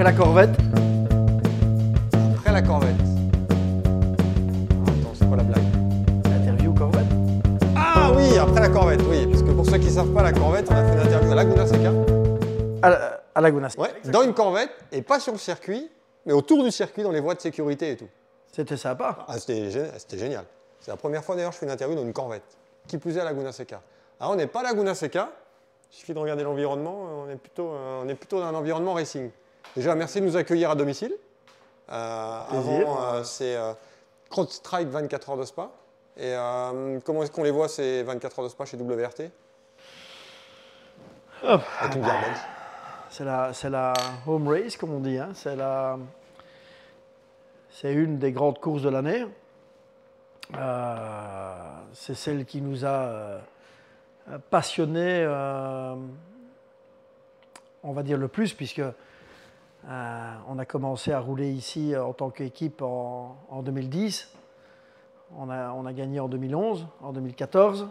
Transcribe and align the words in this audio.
Après 0.00 0.12
la 0.12 0.16
Corvette 0.16 0.50
Après 2.36 2.52
la 2.52 2.62
Corvette. 2.62 2.94
Attends, 4.86 5.12
c'est 5.12 5.26
quoi 5.26 5.36
la 5.36 5.42
blague 5.42 5.64
L'interview 6.30 6.72
Corvette 6.72 7.06
Ah 7.74 8.12
oui, 8.16 8.38
après 8.38 8.60
la 8.60 8.68
Corvette, 8.68 9.00
oui. 9.10 9.26
Parce 9.26 9.42
que 9.42 9.50
pour 9.50 9.66
ceux 9.66 9.78
qui 9.78 9.86
ne 9.86 9.90
savent 9.90 10.12
pas, 10.14 10.22
la 10.22 10.32
Corvette, 10.32 10.68
on 10.70 10.74
a 10.76 10.84
fait 10.84 10.92
une 10.92 11.00
interview 11.00 11.32
à 11.32 11.34
Laguna 11.34 11.66
Seca. 11.66 11.90
À, 12.82 12.90
la- 12.90 13.20
à 13.34 13.40
Laguna. 13.40 13.66
Ouais, 13.76 13.88
dans 14.04 14.22
une 14.22 14.34
Corvette, 14.34 14.70
et 14.92 15.02
pas 15.02 15.18
sur 15.18 15.32
le 15.32 15.38
circuit, 15.40 15.90
mais 16.26 16.32
autour 16.32 16.62
du 16.62 16.70
circuit, 16.70 17.02
dans 17.02 17.10
les 17.10 17.18
voies 17.18 17.34
de 17.34 17.40
sécurité 17.40 17.90
et 17.90 17.96
tout. 17.96 18.08
C'était 18.52 18.76
sympa. 18.76 19.26
Ah, 19.26 19.36
c'était 19.40 19.68
génial. 20.12 20.44
C'est 20.78 20.92
la 20.92 20.96
première 20.96 21.24
fois 21.24 21.34
d'ailleurs 21.34 21.50
que 21.50 21.54
je 21.56 21.58
fais 21.58 21.66
une 21.66 21.72
interview 21.72 21.96
dans 21.96 22.04
une 22.04 22.12
Corvette. 22.12 22.44
Qui 22.86 22.98
plus 22.98 23.16
est 23.16 23.20
à 23.20 23.24
Laguna 23.24 23.50
Seca. 23.50 23.82
Alors 24.20 24.32
on 24.34 24.36
n'est 24.36 24.46
pas 24.46 24.60
à 24.60 24.62
Laguna 24.62 24.94
Seca, 24.94 25.30
il 25.90 25.96
suffit 25.96 26.14
de 26.14 26.20
regarder 26.20 26.44
l'environnement, 26.44 26.96
on 27.26 27.28
est 27.32 27.34
plutôt, 27.36 27.70
euh, 27.72 28.02
on 28.04 28.08
est 28.08 28.14
plutôt 28.14 28.38
dans 28.38 28.46
un 28.46 28.54
environnement 28.54 28.94
racing. 28.94 29.30
Déjà, 29.76 29.94
merci 29.94 30.20
de 30.20 30.26
nous 30.26 30.36
accueillir 30.36 30.70
à 30.70 30.74
domicile. 30.74 31.12
Euh, 31.90 32.40
avant, 32.50 33.02
euh, 33.02 33.22
c'est 33.24 33.56
euh, 33.56 33.72
CrowdStrike 34.30 34.88
24 34.88 35.30
heures 35.30 35.36
de 35.36 35.44
spa. 35.44 35.70
Et 36.16 36.32
euh, 36.34 36.98
comment 37.04 37.22
est-ce 37.22 37.30
qu'on 37.30 37.44
les 37.44 37.50
voit 37.50 37.68
ces 37.68 38.02
24 38.02 38.38
heures 38.40 38.44
de 38.46 38.50
spa 38.50 38.64
chez 38.64 38.76
WRT 38.76 39.30
Hop. 41.44 41.62
Avec 41.80 41.94
une 41.94 42.02
bière 42.02 42.20
belge. 42.20 42.38
C'est 43.54 43.70
la, 43.70 43.92
home 44.26 44.48
race, 44.48 44.76
comme 44.76 44.92
on 44.92 45.00
dit. 45.00 45.16
hein. 45.18 45.30
C'est 45.34 45.54
la, 45.56 45.96
c'est 47.70 47.92
une 47.92 48.18
des 48.18 48.32
grandes 48.32 48.58
courses 48.58 48.82
de 48.82 48.88
l'année. 48.90 49.24
Euh, 50.56 51.54
c'est 51.94 52.14
celle 52.14 52.44
qui 52.44 52.60
nous 52.60 52.84
a 52.84 52.88
euh, 52.88 53.38
passionnés, 54.50 55.24
on 57.84 57.92
va 57.92 58.02
dire 58.02 58.18
le 58.18 58.28
plus, 58.28 58.52
puisque 58.52 58.82
euh, 59.86 60.34
on 60.48 60.58
a 60.58 60.64
commencé 60.64 61.12
à 61.12 61.20
rouler 61.20 61.50
ici 61.50 61.96
en 61.96 62.12
tant 62.12 62.30
qu'équipe 62.30 62.82
en, 62.82 63.36
en 63.48 63.62
2010. 63.62 64.34
On 65.36 65.50
a, 65.50 65.92
gagné 65.92 66.20
en 66.20 66.28
2011, 66.28 66.86
en 67.02 67.12
2014. 67.12 67.88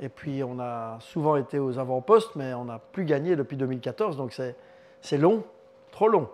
Et 0.00 0.08
puis 0.08 0.42
on 0.42 0.58
a 0.60 0.98
souvent 1.00 1.36
été 1.36 1.58
aux 1.58 1.78
avant-postes, 1.78 2.36
mais 2.36 2.54
on 2.54 2.64
n'a 2.64 2.78
plus 2.78 3.04
gagné 3.04 3.36
depuis 3.36 3.56
2014, 3.56 4.16
donc 4.16 4.32
c'est 4.32 5.18
long, 5.18 5.42
trop 5.90 6.08
long. 6.08 6.28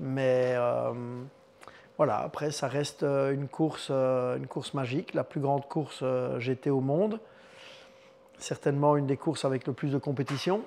Mais 0.00 0.54
euh, 0.56 0.92
voilà, 1.96 2.18
après 2.18 2.50
ça 2.50 2.68
reste 2.68 3.02
euh, 3.02 3.32
une 3.32 3.48
course, 3.48 3.90
une 3.90 4.46
course 4.46 4.74
magique, 4.74 5.14
la 5.14 5.24
plus 5.24 5.40
grande 5.40 5.66
course 5.68 6.04
GT 6.38 6.68
au 6.70 6.80
monde. 6.80 7.20
Certainement 8.38 8.96
une 8.96 9.06
des 9.06 9.16
courses 9.16 9.44
avec 9.44 9.66
le 9.66 9.72
plus 9.72 9.92
de 9.92 9.98
compétition. 9.98 10.62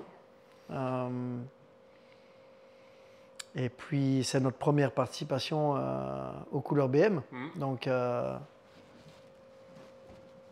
Et 3.54 3.68
puis 3.68 4.22
c'est 4.24 4.40
notre 4.40 4.56
première 4.56 4.92
participation 4.92 5.76
euh, 5.76 6.30
aux 6.52 6.60
couleurs 6.60 6.88
BM, 6.88 7.20
donc 7.56 7.86
euh, 7.86 8.36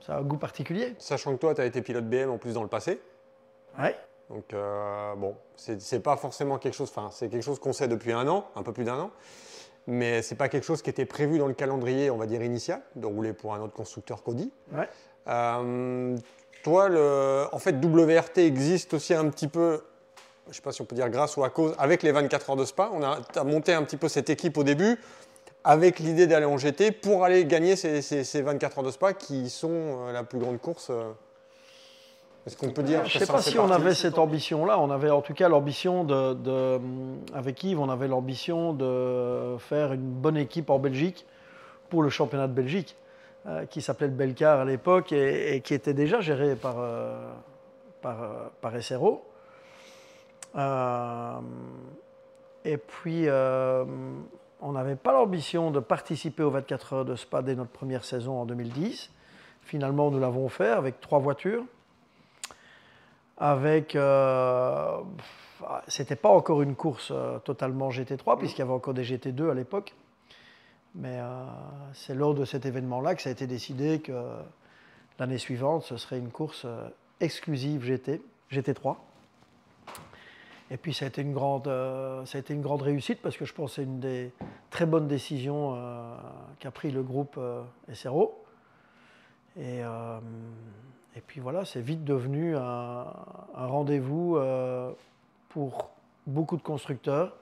ça 0.01 0.17
a 0.17 0.19
un 0.19 0.23
goût 0.23 0.37
particulier. 0.37 0.95
Sachant 0.99 1.33
que 1.35 1.39
toi, 1.41 1.55
tu 1.55 1.61
as 1.61 1.67
été 1.67 1.83
pilote 1.83 2.09
BM 2.09 2.31
en 2.31 2.39
plus 2.39 2.55
dans 2.55 2.63
le 2.63 2.69
passé. 2.69 3.01
Ouais. 3.79 3.97
Donc 4.31 4.53
euh, 4.55 5.15
bon, 5.17 5.37
c'est 5.57 5.81
c'est 5.81 6.01
pas 6.01 6.17
forcément 6.17 6.59
quelque 6.59 6.75
chose, 6.75 6.93
enfin 6.95 7.11
c'est 7.11 7.29
quelque 7.29 7.43
chose 7.43 7.59
qu'on 7.59 7.73
sait 7.73 7.89
depuis 7.89 8.13
un 8.13 8.27
an, 8.29 8.47
un 8.57 8.63
peu 8.63 8.73
plus 8.73 8.85
d'un 8.85 8.99
an, 8.99 9.11
mais 9.87 10.23
c'est 10.23 10.37
pas 10.37 10.49
quelque 10.49 10.65
chose 10.65 10.83
qui 10.83 10.91
était 10.91 11.05
prévu 11.05 11.39
dans 11.39 11.49
le 11.49 11.55
calendrier, 11.55 12.11
on 12.11 12.17
va 12.17 12.27
dire 12.27 12.43
initial, 12.43 12.81
de 12.97 13.07
rouler 13.07 13.33
pour 13.33 13.55
un 13.55 13.61
autre 13.61 13.75
constructeur 13.75 14.23
qu'Audi. 14.23 14.53
Ouais. 14.73 14.89
Euh, 15.29 16.17
toi, 16.63 16.89
le, 16.89 17.47
en 17.53 17.59
fait, 17.59 17.73
WRT 17.85 18.39
existe 18.39 18.95
aussi 18.95 19.15
un 19.15 19.29
petit 19.29 19.49
peu, 19.49 19.83
je 20.51 20.57
sais 20.57 20.63
pas 20.63 20.73
si 20.73 20.83
on 20.83 20.85
peut 20.85 20.97
dire 20.97 21.09
grâce 21.09 21.37
ou 21.37 21.45
à 21.45 21.51
cause, 21.51 21.75
avec 21.79 22.03
les 22.03 22.13
24 22.13 22.51
heures 22.51 22.57
de 22.57 22.65
Spa. 22.65 22.91
On 22.93 23.03
a, 23.03 23.19
monté 23.45 23.73
un 23.73 23.83
petit 23.85 23.97
peu 23.97 24.09
cette 24.09 24.29
équipe 24.31 24.57
au 24.59 24.65
début 24.65 24.99
avec 25.65 25.99
l'idée 26.01 26.27
d'aller 26.27 26.47
en 26.47 26.59
GT 26.59 26.91
pour 26.91 27.25
aller 27.25 27.45
gagner 27.45 27.77
ces, 27.77 28.03
ces- 28.03 28.25
ces 28.25 28.43
24 28.43 28.79
heures 28.79 28.85
de 28.85 28.91
Spa 28.91 29.13
qui 29.13 29.49
sont 29.49 29.71
euh, 29.71 30.13
la 30.13 30.25
plus 30.25 30.39
grande 30.41 30.61
course. 30.61 30.89
euh. 30.91 31.13
Est-ce 32.45 32.57
qu'on 32.57 32.71
peut 32.71 32.83
dire 32.83 33.05
Je 33.07 33.19
ne 33.21 33.25
sais 33.25 33.33
pas 33.33 33.41
si 33.41 33.57
on 33.61 33.71
avait 33.71 33.95
cette 33.95 34.19
ambition-là. 34.19 34.81
On 34.81 34.91
avait 34.91 35.11
en 35.11 35.23
tout 35.23 35.33
cas 35.35 35.49
l'ambition 35.49 36.03
de, 36.03 36.35
de- 36.35 36.81
avec 37.35 37.63
Yves, 37.63 37.79
on 37.79 37.89
avait 37.89 38.09
l'ambition 38.09 38.73
de 38.73 39.57
faire 39.61 39.93
une 39.93 40.01
bonne 40.03 40.37
équipe 40.37 40.69
en 40.71 40.81
Belgique 40.81 41.25
pour 41.89 42.03
le 42.03 42.09
championnat 42.09 42.49
de 42.49 42.53
Belgique, 42.53 42.97
euh, 43.47 43.65
qui 43.67 43.81
s'appelait 43.81 44.09
le 44.09 44.15
Belcar 44.15 44.59
à 44.59 44.65
l'époque 44.65 45.13
et, 45.13 45.55
et 45.55 45.61
qui 45.61 45.73
était 45.75 45.95
déjà 45.95 46.21
géré 46.21 46.57
par, 46.57 46.75
euh, 46.81 47.31
par, 48.01 48.51
par 48.61 48.73
SRO. 48.83 49.23
Euh, 50.57 51.41
et 52.65 52.77
puis, 52.77 53.29
euh, 53.29 53.85
on 54.61 54.73
n'avait 54.73 54.97
pas 54.97 55.13
l'ambition 55.13 55.71
de 55.71 55.81
participer 55.81 56.43
aux 56.43 56.51
24 56.51 56.93
heures 56.93 57.05
de 57.05 57.17
Spa 57.17 57.43
dès 57.43 57.55
notre 57.55 57.71
première 57.71 58.05
saison 58.05 58.41
en 58.41 58.47
2010. 58.47 59.11
Finalement, 59.63 60.11
nous 60.11 60.21
l'avons 60.21 60.49
fait 60.49 60.69
avec 60.69 61.01
trois 61.01 61.19
voitures 61.19 61.65
avec. 63.43 63.97
euh, 63.97 64.99
c'était 65.87 66.17
pas 66.17 66.29
encore 66.29 66.63
une 66.63 66.75
course 66.75 67.11
euh, 67.13 67.39
totalement 67.39 67.91
GT3, 67.91 68.39
puisqu'il 68.39 68.61
y 68.61 68.63
avait 68.63 68.73
encore 68.73 68.95
des 68.95 69.05
GT2 69.05 69.51
à 69.51 69.55
l'époque. 69.55 69.95
Mais 70.95 71.19
euh, 71.21 71.45
c'est 71.95 72.15
lors 72.15 72.35
de 72.35 72.45
cet 72.45 72.67
événement-là 72.67 73.15
que 73.15 73.23
ça 73.23 73.31
a 73.31 73.33
été 73.33 73.47
décidé 73.47 74.01
que 74.01 74.13
l'année 75.19 75.39
suivante, 75.39 75.85
ce 75.85 75.97
serait 75.97 76.19
une 76.19 76.31
course 76.31 76.67
exclusive 77.21 77.85
GT, 77.85 78.21
GT3. 78.51 78.97
Et 80.73 80.79
puis 80.79 80.95
ça 80.95 81.05
a 81.05 81.09
été 81.09 81.21
une 81.21 81.35
grande, 81.35 81.69
euh, 81.69 82.25
ça 82.25 82.39
a 82.39 82.41
été 82.41 82.55
une 82.55 82.63
grande 82.63 82.81
réussite 82.81 83.21
parce 83.21 83.37
que 83.37 83.45
je 83.45 83.53
pense 83.53 83.73
que 83.73 83.77
c'est 83.77 83.83
une 83.83 84.01
des 84.01 84.33
très 84.71 84.87
bonnes 84.87 85.07
décisions 85.07 85.75
euh, 85.77 86.17
qu'a 86.61 86.71
pris 86.71 86.91
le 86.91 87.03
groupe 87.03 87.35
euh, 87.37 87.63
SRO. 87.93 88.43
Et, 89.59 89.85
euh, 89.85 90.19
et 91.15 91.21
puis 91.21 91.41
voilà, 91.41 91.67
c'est 91.67 91.83
vite 91.83 92.05
devenu 92.05 92.57
un, 92.57 93.05
rendez-vous 93.55 94.39
pour 95.51 95.91
beaucoup 96.27 96.57
de 96.57 96.63
constructeurs. 96.63 97.37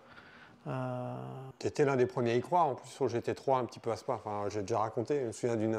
Euh, 0.66 1.14
Tu 1.58 1.66
étais 1.66 1.84
l'un 1.84 1.96
des 1.96 2.06
premiers 2.06 2.32
à 2.32 2.34
y 2.36 2.40
croire, 2.40 2.66
en 2.66 2.74
plus 2.74 2.88
sur 2.88 3.04
le 3.06 3.10
GT3 3.10 3.58
un 3.60 3.64
petit 3.64 3.80
peu 3.80 3.90
à 3.90 3.96
Spa. 3.96 4.14
Enfin, 4.14 4.44
j'ai 4.50 4.60
déjà 4.62 4.78
raconté, 4.78 5.20
je 5.20 5.26
me 5.26 5.32
souviens 5.32 5.56
d'une- 5.56 5.78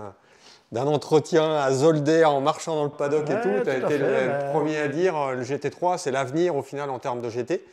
d'un 0.71 0.87
entretien 0.87 1.55
à 1.55 1.71
Zolder 1.71 2.25
en 2.25 2.41
marchant 2.41 2.75
dans 2.75 2.83
le 2.85 2.89
paddock 2.89 3.29
et 3.29 3.41
tout. 3.41 3.49
Tu 3.63 3.69
as 3.69 3.77
été 3.77 3.87
fait, 3.87 4.25
le 4.25 4.27
bah. 4.27 4.43
premier 4.51 4.77
à 4.77 4.87
dire 4.87 5.15
euh, 5.17 5.33
le 5.35 5.43
GT3 5.43 5.97
c'est 5.97 6.11
l'avenir 6.11 6.55
au 6.55 6.61
final 6.63 6.89
en 6.89 6.97
termes 6.99 7.21
de 7.21 7.29
GT. 7.29 7.63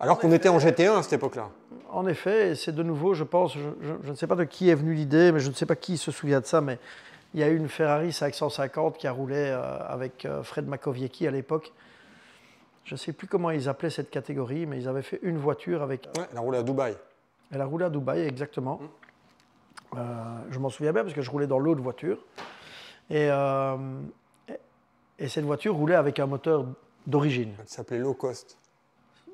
Alors 0.00 0.18
qu'on 0.18 0.30
était 0.32 0.48
en 0.48 0.58
GT1 0.58 0.98
à 0.98 1.02
cette 1.02 1.14
époque-là. 1.14 1.48
En 1.90 2.06
effet, 2.06 2.50
et 2.50 2.54
c'est 2.54 2.72
de 2.72 2.82
nouveau, 2.82 3.14
je 3.14 3.24
pense, 3.24 3.54
je, 3.54 3.60
je- 3.80 3.94
je 4.04 4.10
ne 4.10 4.16
sais 4.16 4.26
pas 4.26 4.34
de 4.34 4.44
qui 4.44 4.68
est 4.68 4.74
venue 4.74 4.94
l'idée, 4.94 5.32
mais 5.32 5.40
je 5.40 5.48
ne 5.48 5.54
sais 5.54 5.64
pas 5.66 5.76
qui 5.76 5.96
se 5.96 6.10
souvient 6.10 6.40
de 6.40 6.46
ça, 6.46 6.60
mais 6.60 6.78
il 7.34 7.40
y 7.40 7.42
a 7.42 7.48
eu 7.48 7.56
une 7.56 7.68
Ferrari 7.68 8.12
550 8.12 8.98
qui 8.98 9.06
a 9.06 9.12
roulé 9.12 9.36
euh, 9.36 9.78
avec 9.88 10.24
euh, 10.26 10.42
Fred 10.42 10.66
Makowiecki 10.68 11.26
à 11.26 11.30
l'époque. 11.30 11.72
Je 12.86 12.94
ne 12.94 12.96
sais 12.98 13.12
plus 13.12 13.26
comment 13.26 13.50
ils 13.50 13.68
appelaient 13.68 13.90
cette 13.90 14.10
catégorie, 14.10 14.64
mais 14.64 14.78
ils 14.78 14.86
avaient 14.88 15.02
fait 15.02 15.18
une 15.22 15.38
voiture 15.38 15.82
avec. 15.82 16.08
Ouais, 16.16 16.24
elle 16.30 16.38
a 16.38 16.40
roulé 16.40 16.58
à 16.58 16.62
Dubaï. 16.62 16.96
Elle 17.50 17.60
a 17.60 17.64
roulé 17.66 17.84
à 17.84 17.90
Dubaï, 17.90 18.20
exactement. 18.20 18.80
Euh, 19.96 19.98
je 20.50 20.58
m'en 20.60 20.68
souviens 20.70 20.92
bien 20.92 21.02
parce 21.02 21.14
que 21.14 21.20
je 21.22 21.30
roulais 21.30 21.48
dans 21.48 21.58
l'autre 21.58 21.82
voiture. 21.82 22.18
Et, 23.10 23.28
euh, 23.30 23.76
et- 24.48 25.24
et 25.24 25.28
cette 25.28 25.44
voiture 25.44 25.74
roulait 25.74 25.96
avec 25.96 26.18
un 26.20 26.26
moteur 26.26 26.64
d'origine. 27.06 27.54
Elle 27.60 27.68
s'appelait 27.68 27.98
Low 27.98 28.14
Cost. 28.14 28.56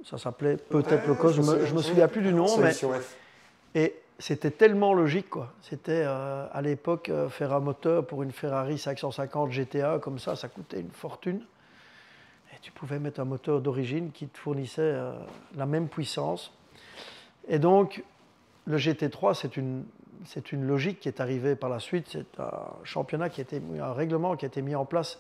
Ça 0.05 0.17
s'appelait 0.19 0.57
peut-être 0.57 1.03
Ouais, 1.03 1.09
le 1.09 1.15
cause, 1.15 1.35
je 1.37 1.43
me, 1.43 1.65
je 1.67 1.75
me 1.75 1.83
souviens 1.83 2.09
plus 2.09 2.23
du 2.23 2.33
nom, 2.33 2.47
mais 2.59 2.73
F. 2.73 3.17
Et 3.75 3.95
c'était 4.19 4.51
tellement 4.51 4.95
logique, 4.95 5.29
quoi. 5.31 5.53
C'était 5.63 6.03
euh, 6.07 6.47
à 6.51 6.63
l'époque 6.63 7.11
faire 7.29 7.53
un 7.53 7.61
moteur 7.61 8.07
pour 8.07 8.23
une 8.23 8.33
Ferrari 8.33 8.79
550 8.79 9.51
GTA 9.53 9.99
comme 10.01 10.19
ça, 10.19 10.37
ça 10.37 10.49
coûtait 10.49 10.81
une 10.81 10.91
fortune. 10.91 11.45
Et 12.53 12.57
tu 12.61 12.73
pouvais 12.73 12.99
mettre 12.99 13.21
un 13.21 13.25
moteur 13.25 13.61
d'origine 13.61 14.13
qui 14.13 14.29
te 14.29 14.39
fournissait 14.39 14.83
euh, 14.83 15.13
la 15.57 15.67
même 15.67 15.89
puissance. 15.89 16.53
Et 17.49 17.59
donc, 17.59 18.05
le 18.67 18.77
GT3, 18.77 19.35
c'est 19.35 19.57
une, 19.57 19.85
une 20.53 20.67
logique 20.67 21.01
qui 21.01 21.09
est 21.09 21.21
arrivée 21.21 21.57
par 21.57 21.71
la 21.71 21.81
suite. 21.81 22.09
C'est 22.11 22.41
un 22.41 22.53
championnat 22.85 23.29
qui 23.29 23.41
a 23.41 23.43
été, 23.43 23.61
un 23.81 23.93
règlement 23.93 24.37
qui 24.37 24.45
a 24.45 24.49
été 24.49 24.63
mis 24.63 24.75
en 24.75 24.85
place 24.85 25.19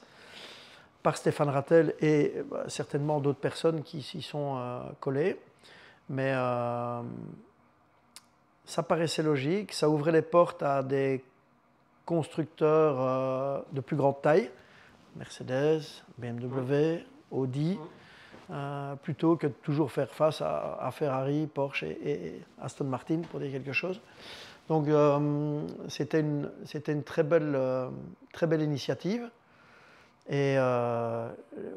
par 1.02 1.16
Stéphane 1.16 1.48
Rattel 1.48 1.94
et 2.00 2.34
bah, 2.48 2.64
certainement 2.68 3.20
d'autres 3.20 3.40
personnes 3.40 3.82
qui 3.82 4.02
s'y 4.02 4.22
sont 4.22 4.56
euh, 4.56 4.80
collées. 5.00 5.38
Mais 6.08 6.32
euh, 6.34 7.02
ça 8.64 8.82
paraissait 8.82 9.22
logique, 9.22 9.72
ça 9.72 9.88
ouvrait 9.88 10.12
les 10.12 10.22
portes 10.22 10.62
à 10.62 10.82
des 10.82 11.24
constructeurs 12.04 12.96
euh, 13.00 13.60
de 13.72 13.80
plus 13.80 13.96
grande 13.96 14.20
taille, 14.22 14.50
Mercedes, 15.16 15.82
BMW, 16.18 17.04
Audi, 17.32 17.78
euh, 18.50 18.96
plutôt 18.96 19.36
que 19.36 19.46
de 19.46 19.52
toujours 19.52 19.90
faire 19.90 20.10
face 20.10 20.42
à, 20.42 20.90
Ferrari, 20.92 21.48
Porsche 21.52 21.84
et, 21.84 22.40
Aston 22.60 22.84
Martin, 22.84 23.22
pour 23.30 23.40
dire 23.40 23.50
quelque 23.50 23.72
chose. 23.72 24.00
Donc 24.68 24.88
euh, 24.88 25.62
c'était 25.88 26.20
une, 26.20 26.50
une 26.88 27.02
très 27.02 27.22
belle, 27.22 27.54
euh, 27.54 27.88
très 28.32 28.46
belle 28.46 28.62
initiative. 28.62 29.30
Et 30.28 30.56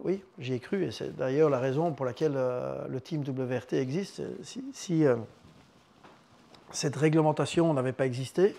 oui, 0.04 0.22
j'y 0.38 0.54
ai 0.54 0.60
cru. 0.60 0.84
Et 0.86 0.92
c'est 0.92 1.16
d'ailleurs 1.16 1.50
la 1.50 1.60
raison 1.60 1.92
pour 1.94 2.06
laquelle 2.06 2.34
le 2.34 3.02
team 3.02 3.24
WRT 3.24 3.74
existe. 3.74 4.22
Si, 4.44 5.04
cette 6.72 6.96
réglementation 6.96 7.74
n'avait 7.74 7.92
pas 7.92 8.06
existé, 8.06 8.56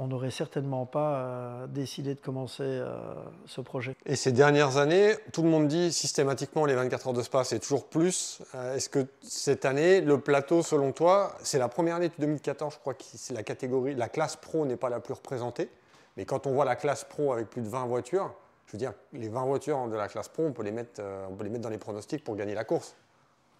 on 0.00 0.06
n'aurait 0.06 0.30
certainement 0.30 0.86
pas 0.86 1.16
euh, 1.16 1.66
décidé 1.66 2.14
de 2.14 2.20
commencer 2.20 2.62
euh, 2.62 2.96
ce 3.44 3.60
projet. 3.60 3.94
Et 4.06 4.16
ces 4.16 4.32
dernières 4.32 4.78
années, 4.78 5.14
tout 5.30 5.42
le 5.42 5.50
monde 5.50 5.68
dit 5.68 5.92
systématiquement 5.92 6.64
les 6.64 6.74
24 6.74 7.08
heures 7.08 7.12
de 7.12 7.22
spa, 7.22 7.44
c'est 7.44 7.58
toujours 7.58 7.86
plus. 7.86 8.40
Euh, 8.54 8.76
Est-ce 8.76 8.88
que 8.88 9.06
cette 9.20 9.66
année, 9.66 10.00
le 10.00 10.18
plateau, 10.18 10.62
selon 10.62 10.92
toi, 10.92 11.36
c'est 11.42 11.58
la 11.58 11.68
première 11.68 11.96
année 11.96 12.08
depuis 12.08 12.22
2014, 12.22 12.72
je 12.72 12.78
crois 12.78 12.94
que 12.94 13.04
c'est 13.04 13.34
la 13.34 13.42
catégorie, 13.42 13.94
la 13.94 14.08
classe 14.08 14.36
pro 14.36 14.64
n'est 14.64 14.78
pas 14.78 14.88
la 14.88 15.00
plus 15.00 15.12
représentée. 15.12 15.68
Mais 16.16 16.24
quand 16.24 16.46
on 16.46 16.52
voit 16.52 16.64
la 16.64 16.76
classe 16.76 17.04
pro 17.04 17.34
avec 17.34 17.50
plus 17.50 17.60
de 17.60 17.68
20 17.68 17.84
voitures, 17.84 18.32
je 18.68 18.72
veux 18.72 18.78
dire, 18.78 18.94
les 19.12 19.28
20 19.28 19.44
voitures 19.44 19.86
de 19.86 19.96
la 19.96 20.08
classe 20.08 20.28
pro, 20.28 20.44
on 20.44 20.52
peut 20.52 20.62
les 20.62 20.72
mettre, 20.72 21.02
on 21.30 21.34
peut 21.34 21.44
les 21.44 21.50
mettre 21.50 21.64
dans 21.64 21.68
les 21.68 21.76
pronostics 21.78 22.24
pour 22.24 22.36
gagner 22.36 22.54
la 22.54 22.64
course. 22.64 22.96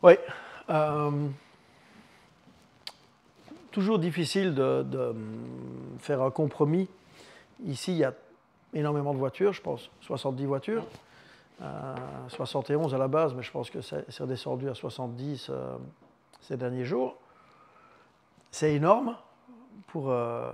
Oui. 0.02 0.14
euh, 0.70 1.10
toujours 3.70 3.98
difficile 3.98 4.54
de, 4.54 4.84
hum, 4.92 5.96
faire 5.98 6.22
un 6.22 6.30
compromis. 6.30 6.88
Ici, 7.64 7.92
il 7.92 7.98
y 7.98 8.04
a 8.04 8.14
énormément 8.74 9.12
de 9.12 9.18
voitures, 9.18 9.52
je 9.52 9.62
pense, 9.62 9.90
70 10.02 10.46
voitures. 10.46 10.84
Euh, 11.62 11.94
71 12.28 12.94
à 12.94 12.98
la 12.98 13.08
base, 13.08 13.34
mais 13.34 13.42
je 13.42 13.50
pense 13.50 13.68
que 13.68 13.82
c'est 13.82 14.18
redescendu 14.18 14.68
à 14.70 14.74
70 14.74 15.48
euh, 15.50 15.76
ces 16.40 16.56
derniers 16.56 16.84
jours. 16.84 17.16
C'est 18.50 18.74
énorme. 18.74 19.16
Pour, 19.88 20.10
euh, 20.10 20.52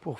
pour 0.00 0.18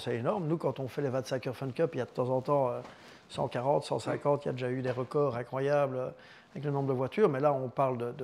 c'est 0.00 0.16
énorme. 0.16 0.46
Nous, 0.48 0.58
quand 0.58 0.80
on 0.80 0.88
fait 0.88 1.02
les 1.02 1.08
25 1.08 1.46
heures 1.46 1.56
Fun 1.56 1.70
Cup, 1.70 1.90
il 1.94 1.98
y 1.98 2.00
a 2.00 2.04
de 2.04 2.10
temps 2.10 2.28
en 2.30 2.40
temps 2.40 2.68
euh, 2.68 2.80
140, 3.28 3.84
150. 3.84 4.44
Il 4.44 4.48
y 4.48 4.50
a 4.50 4.52
déjà 4.52 4.70
eu 4.70 4.82
des 4.82 4.90
records 4.90 5.36
incroyables 5.36 5.96
euh, 5.96 6.10
avec 6.52 6.64
le 6.64 6.70
nombre 6.70 6.88
de 6.88 6.94
voitures. 6.94 7.28
Mais 7.28 7.40
là, 7.40 7.52
on 7.52 7.68
parle 7.68 8.14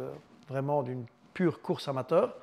vraiment 0.48 0.82
d'une 0.82 1.04
pure 1.32 1.62
course 1.62 1.88
amateur. 1.88 2.34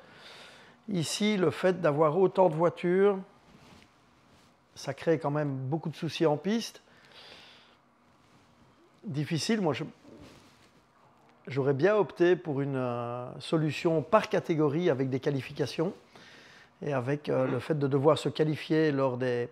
Ici, 0.88 1.36
le 1.36 1.50
fait 1.50 1.80
d'avoir 1.80 2.18
autant 2.18 2.48
de 2.48 2.54
voitures, 2.54 3.18
ça 4.74 4.94
crée 4.94 5.18
quand 5.18 5.30
même 5.30 5.50
beaucoup 5.50 5.88
de 5.88 5.96
soucis 5.96 6.26
en 6.26 6.36
piste. 6.36 6.82
Difficile, 9.04 9.60
moi 9.60 9.74
j'aurais 11.48 11.74
bien 11.74 11.96
opté 11.96 12.36
pour 12.36 12.60
une 12.60 12.76
euh, 12.76 13.26
solution 13.40 14.02
par 14.02 14.28
catégorie 14.28 14.90
avec 14.90 15.10
des 15.10 15.18
qualifications 15.18 15.92
et 16.84 16.92
avec 16.92 17.28
euh, 17.28 17.46
le 17.46 17.58
fait 17.58 17.78
de 17.78 17.86
devoir 17.88 18.16
se 18.18 18.28
qualifier 18.28 18.92
lors 18.92 19.16
des, 19.16 19.48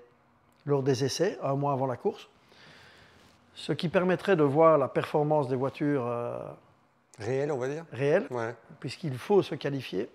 lors 0.66 0.82
des 0.82 1.04
essais, 1.04 1.38
un 1.42 1.54
mois 1.54 1.72
avant 1.72 1.86
la 1.86 1.96
course. 1.96 2.28
Ce 3.54 3.72
qui 3.72 3.88
permettrait 3.88 4.36
de 4.36 4.44
voir 4.44 4.78
la 4.78 4.88
performance 4.88 5.48
des 5.48 5.56
voitures 5.56 6.06
euh, 6.06 6.38
Réel, 7.18 7.50
on 7.52 7.58
va 7.58 7.68
dire? 7.68 7.84
réelles 7.92 8.26
Ouais. 8.30 8.54
puisqu'il 8.78 9.18
faut 9.18 9.42
se 9.42 9.54
qualifier. 9.54 10.08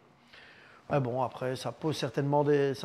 Ah 0.89 0.99
bon, 0.99 1.23
après, 1.23 1.55
ça 1.55 1.71
pose, 1.71 1.97
certainement 1.97 2.43
des, 2.43 2.75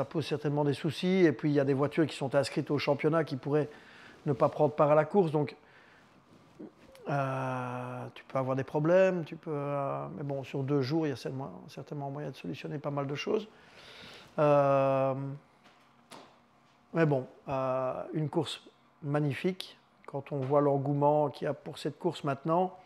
soucis. 0.72 1.24
Et 1.24 1.32
puis, 1.32 1.50
il 1.50 1.54
y 1.54 1.60
a 1.60 1.64
des 1.64 1.74
voitures 1.74 2.06
qui 2.06 2.16
sont 2.16 2.34
inscrites 2.34 2.70
au 2.70 2.78
championnat 2.78 3.24
qui 3.24 3.36
pourraient 3.36 3.68
ne 4.24 4.32
pas 4.32 4.48
prendre 4.48 4.72
part 4.72 4.90
à 4.90 4.94
la 4.94 5.04
course. 5.04 5.30
Donc, 5.30 5.54
euh, 7.10 8.06
tu 8.14 8.24
peux 8.24 8.38
avoir 8.38 8.56
des 8.56 8.64
problèmes. 8.64 9.24
Tu 9.24 9.36
peux, 9.36 9.50
euh, 9.52 10.06
mais 10.16 10.22
bon, 10.22 10.44
sur 10.44 10.62
deux 10.62 10.80
jours, 10.80 11.06
il 11.06 11.10
y 11.10 11.12
a 11.12 11.16
certainement, 11.16 11.52
certainement 11.68 12.10
moyen 12.10 12.30
de 12.30 12.36
solutionner 12.36 12.78
pas 12.78 12.90
mal 12.90 13.06
de 13.06 13.14
choses. 13.14 13.48
Euh, 14.38 15.14
mais 16.94 17.04
bon, 17.04 17.26
une 18.14 18.30
course 18.30 18.62
magnifique. 19.02 19.78
Quand 20.06 20.32
on 20.32 20.38
voit 20.38 20.62
l'engouement 20.62 21.28
qu'il 21.28 21.44
y 21.44 21.48
a 21.48 21.54
pour 21.54 21.78
cette 21.78 21.98
course 21.98 22.24
maintenant, 22.24 22.76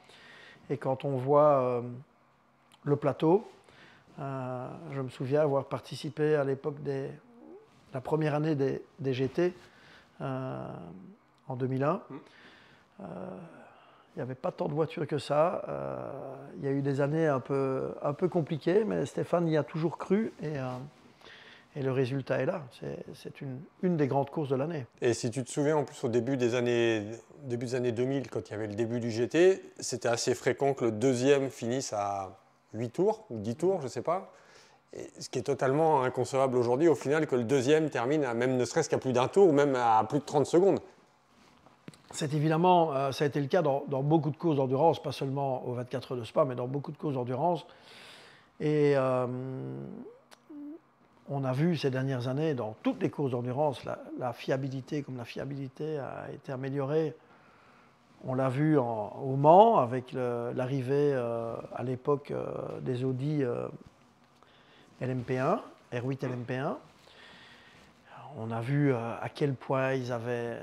et 0.69 0.76
quand 0.76 1.05
on 1.05 1.16
voit 1.16 1.82
le 2.82 2.96
plateau, 2.96 3.49
euh, 4.20 4.69
je 4.93 5.00
me 5.00 5.08
souviens 5.08 5.43
avoir 5.43 5.66
participé 5.66 6.37
à 6.37 6.44
l'époque 6.44 6.82
des 6.82 7.08
la 7.93 8.00
première 8.00 8.34
année 8.34 8.56
des, 8.56 9.12
GT 9.12 9.52
euh, 10.20 10.66
en 11.46 11.55
2001. 11.55 12.02
Euh, 13.00 13.05
il 14.14 14.19
n'y 14.19 14.22
avait 14.22 14.34
pas 14.34 14.50
tant 14.50 14.66
de 14.69 14.75
voitures 14.75 15.06
que 15.06 15.19
ça. 15.19 15.64
Il 16.56 16.64
y 16.64 16.69
a 16.69 16.72
eu 16.72 16.82
des 16.82 17.00
années 17.00 17.26
un 17.26 17.40
peu, 17.40 17.94
un 18.02 18.12
peu 18.12 18.28
compliquées, 18.28 18.84
mais 18.84 19.06
Stéphane 19.06 19.49
y 19.49 19.56
a 19.56 19.64
toujours 19.64 19.99
cru 19.99 20.32
et, 20.43 20.55
et 21.75 21.82
le 21.82 21.90
résultat 21.90 22.40
est 22.40 22.46
là. 22.46 22.62
C'est 23.14 23.40
une, 23.40 23.61
une 23.82 23.96
des 23.96 24.06
grandes 24.06 24.31
courses 24.31 24.49
de 24.49 24.56
l'année. 24.56 24.87
Et 25.00 25.14
si 25.14 25.31
tu 25.32 25.43
te 25.43 25.50
souviens, 25.50 25.76
en 25.76 25.84
plus, 25.84 26.02
au 26.05 26.08
début 26.08 26.37
des 26.37 26.55
années, 26.55 27.06
début 27.43 27.66
des 27.66 27.75
années 27.75 27.93
2000, 27.93 28.31
quand 28.31 28.49
il 28.49 28.52
y 28.52 28.55
avait 28.55 28.69
le 28.69 28.75
début 28.75 29.00
du 29.00 29.11
GT, 29.11 29.61
c'était 29.81 30.08
assez 30.08 30.34
fréquent 30.37 30.75
que 30.75 30.84
le 30.84 30.93
deuxième 30.93 31.50
finisse 31.50 31.93
à 31.93 32.44
8 32.75 32.91
tours 32.91 33.25
ou 33.31 33.38
10 33.38 33.56
tours, 33.56 33.79
je 33.81 33.85
ne 33.85 33.88
sais 33.88 34.03
pas. 34.03 34.32
Ce 35.19 35.29
qui 35.29 35.38
est 35.38 35.43
totalement 35.43 36.03
inconcevable 36.03 36.56
aujourd'hui, 36.56 36.87
au 36.88 36.94
final, 36.94 37.26
que 37.26 37.35
le 37.35 37.44
deuxième 37.44 37.91
termine 37.91 38.32
même 38.35 38.56
ne 38.56 38.65
serait-ce 38.65 38.88
qu'à 38.88 38.99
plus 38.99 39.12
d'un 39.12 39.26
tour 39.26 39.49
ou 39.49 39.53
même 39.53 39.75
à 39.75 40.05
plus 40.09 40.21
de 40.21 40.25
30 40.25 40.47
secondes. 40.47 40.79
C'est 42.12 42.32
évidemment, 42.32 42.94
euh, 42.94 43.11
ça 43.11 43.25
a 43.25 43.26
été 43.26 43.41
le 43.41 43.49
cas 43.49 43.61
dans, 43.61 43.81
beaucoup 43.88 44.31
de 44.31 44.37
courses 44.37 44.56
d'endurance, 44.56 45.03
pas 45.03 45.11
seulement 45.11 45.67
aux 45.67 45.73
24 45.73 46.12
heures 46.12 46.19
de 46.19 46.25
Spa, 46.25 46.44
mais 46.44 46.55
dans 46.55 46.69
beaucoup 46.69 46.93
de 46.93 46.97
courses 46.97 47.15
d'endurance. 47.15 47.67
Et 48.61 48.93
euh, 48.97 49.26
on 51.29 51.43
a 51.43 51.53
vu 51.53 51.76
ces 51.76 51.91
dernières 51.91 52.29
années, 52.29 52.55
dans 52.55 52.76
toutes 52.85 53.03
les 53.03 53.11
courses 53.11 53.32
d'endurance, 53.32 53.82
la 54.19 54.32
fiabilité, 54.32 55.03
comme 55.03 55.17
la 55.17 55.25
fiabilité 55.25 55.99
a 55.99 56.31
été 56.32 56.53
améliorée. 56.53 57.17
On 58.26 58.35
l'a 58.35 58.49
vu 58.49 58.79
au 58.79 59.37
Mans 59.37 59.76
avec 59.76 60.12
l'arrivée 60.12 61.12
euh, 61.12 61.56
à 61.75 61.82
l'époque 61.82 62.31
euh, 62.31 62.47
des 62.81 63.05
Audi 63.05 63.43
euh, 63.43 63.69
LMP1, 65.03 65.61
R8 65.93 66.21
LMP1. 66.21 66.76
On 68.38 68.50
a 68.50 68.62
vu 68.62 68.94
euh, 68.94 69.21
à 69.21 69.29
quel 69.29 69.53
point 69.53 69.93
ils 69.93 70.11
avaient 70.11 70.59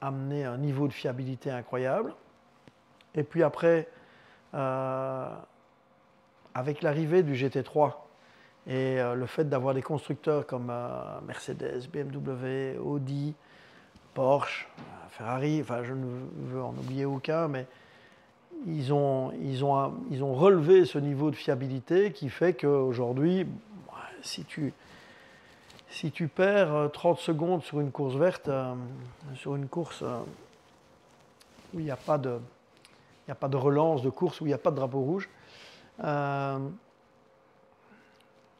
amené 0.00 0.46
un 0.46 0.56
niveau 0.56 0.88
de 0.88 0.92
fiabilité 0.94 1.50
incroyable. 1.50 2.14
Et 3.14 3.24
puis 3.24 3.42
après, 3.42 3.88
avec 6.54 6.82
l'arrivée 6.82 7.22
du 7.22 7.34
GT3 7.34 7.94
et 8.66 8.98
le 9.14 9.26
fait 9.26 9.44
d'avoir 9.48 9.74
des 9.74 9.82
constructeurs 9.82 10.46
comme 10.46 10.72
Mercedes, 11.26 11.88
BMW, 11.92 12.78
Audi, 12.78 13.34
Porsche, 14.14 14.68
euh, 14.78 14.82
Ferrari, 15.10 15.62
je 15.84 15.92
ne 15.92 16.06
veux 16.52 16.62
en 16.62 16.70
oublier 16.70 17.04
aucun, 17.04 17.48
mais 17.48 17.66
ils 18.66 18.92
ont, 18.92 19.32
relevé 20.34 20.84
ce 20.84 20.98
niveau 20.98 21.30
de 21.30 21.36
fiabilité 21.36 22.12
qui 22.12 22.28
fait 22.28 22.54
qu'aujourd'hui, 22.54 23.40
ouais, 23.44 24.16
si 24.22 24.44
tu, 24.44 24.72
si 25.90 26.10
tu 26.10 26.28
perds 26.28 26.74
euh, 26.74 26.88
30 26.88 27.18
secondes 27.18 27.62
sur 27.62 27.80
une 27.80 27.90
course 27.92 28.14
verte, 28.16 28.48
euh, 28.48 28.74
sur 29.36 29.54
une 29.54 29.68
course 29.68 30.00
euh, 30.02 30.20
où 31.74 31.78
il 31.78 31.84
n'y 31.84 31.90
a, 31.90 31.96
pas 31.96 32.18
de- 32.18 32.40
a 33.28 33.34
pas 33.34 33.48
de 33.48 33.56
relance 33.56 34.02
de 34.02 34.10
course, 34.10 34.40
où 34.40 34.44
il 34.44 34.48
n'y 34.48 34.54
a 34.54 34.58
pas 34.58 34.70
de 34.70 34.76
drapeau 34.76 35.00
rouge, 35.00 35.28
euh, 36.04 36.58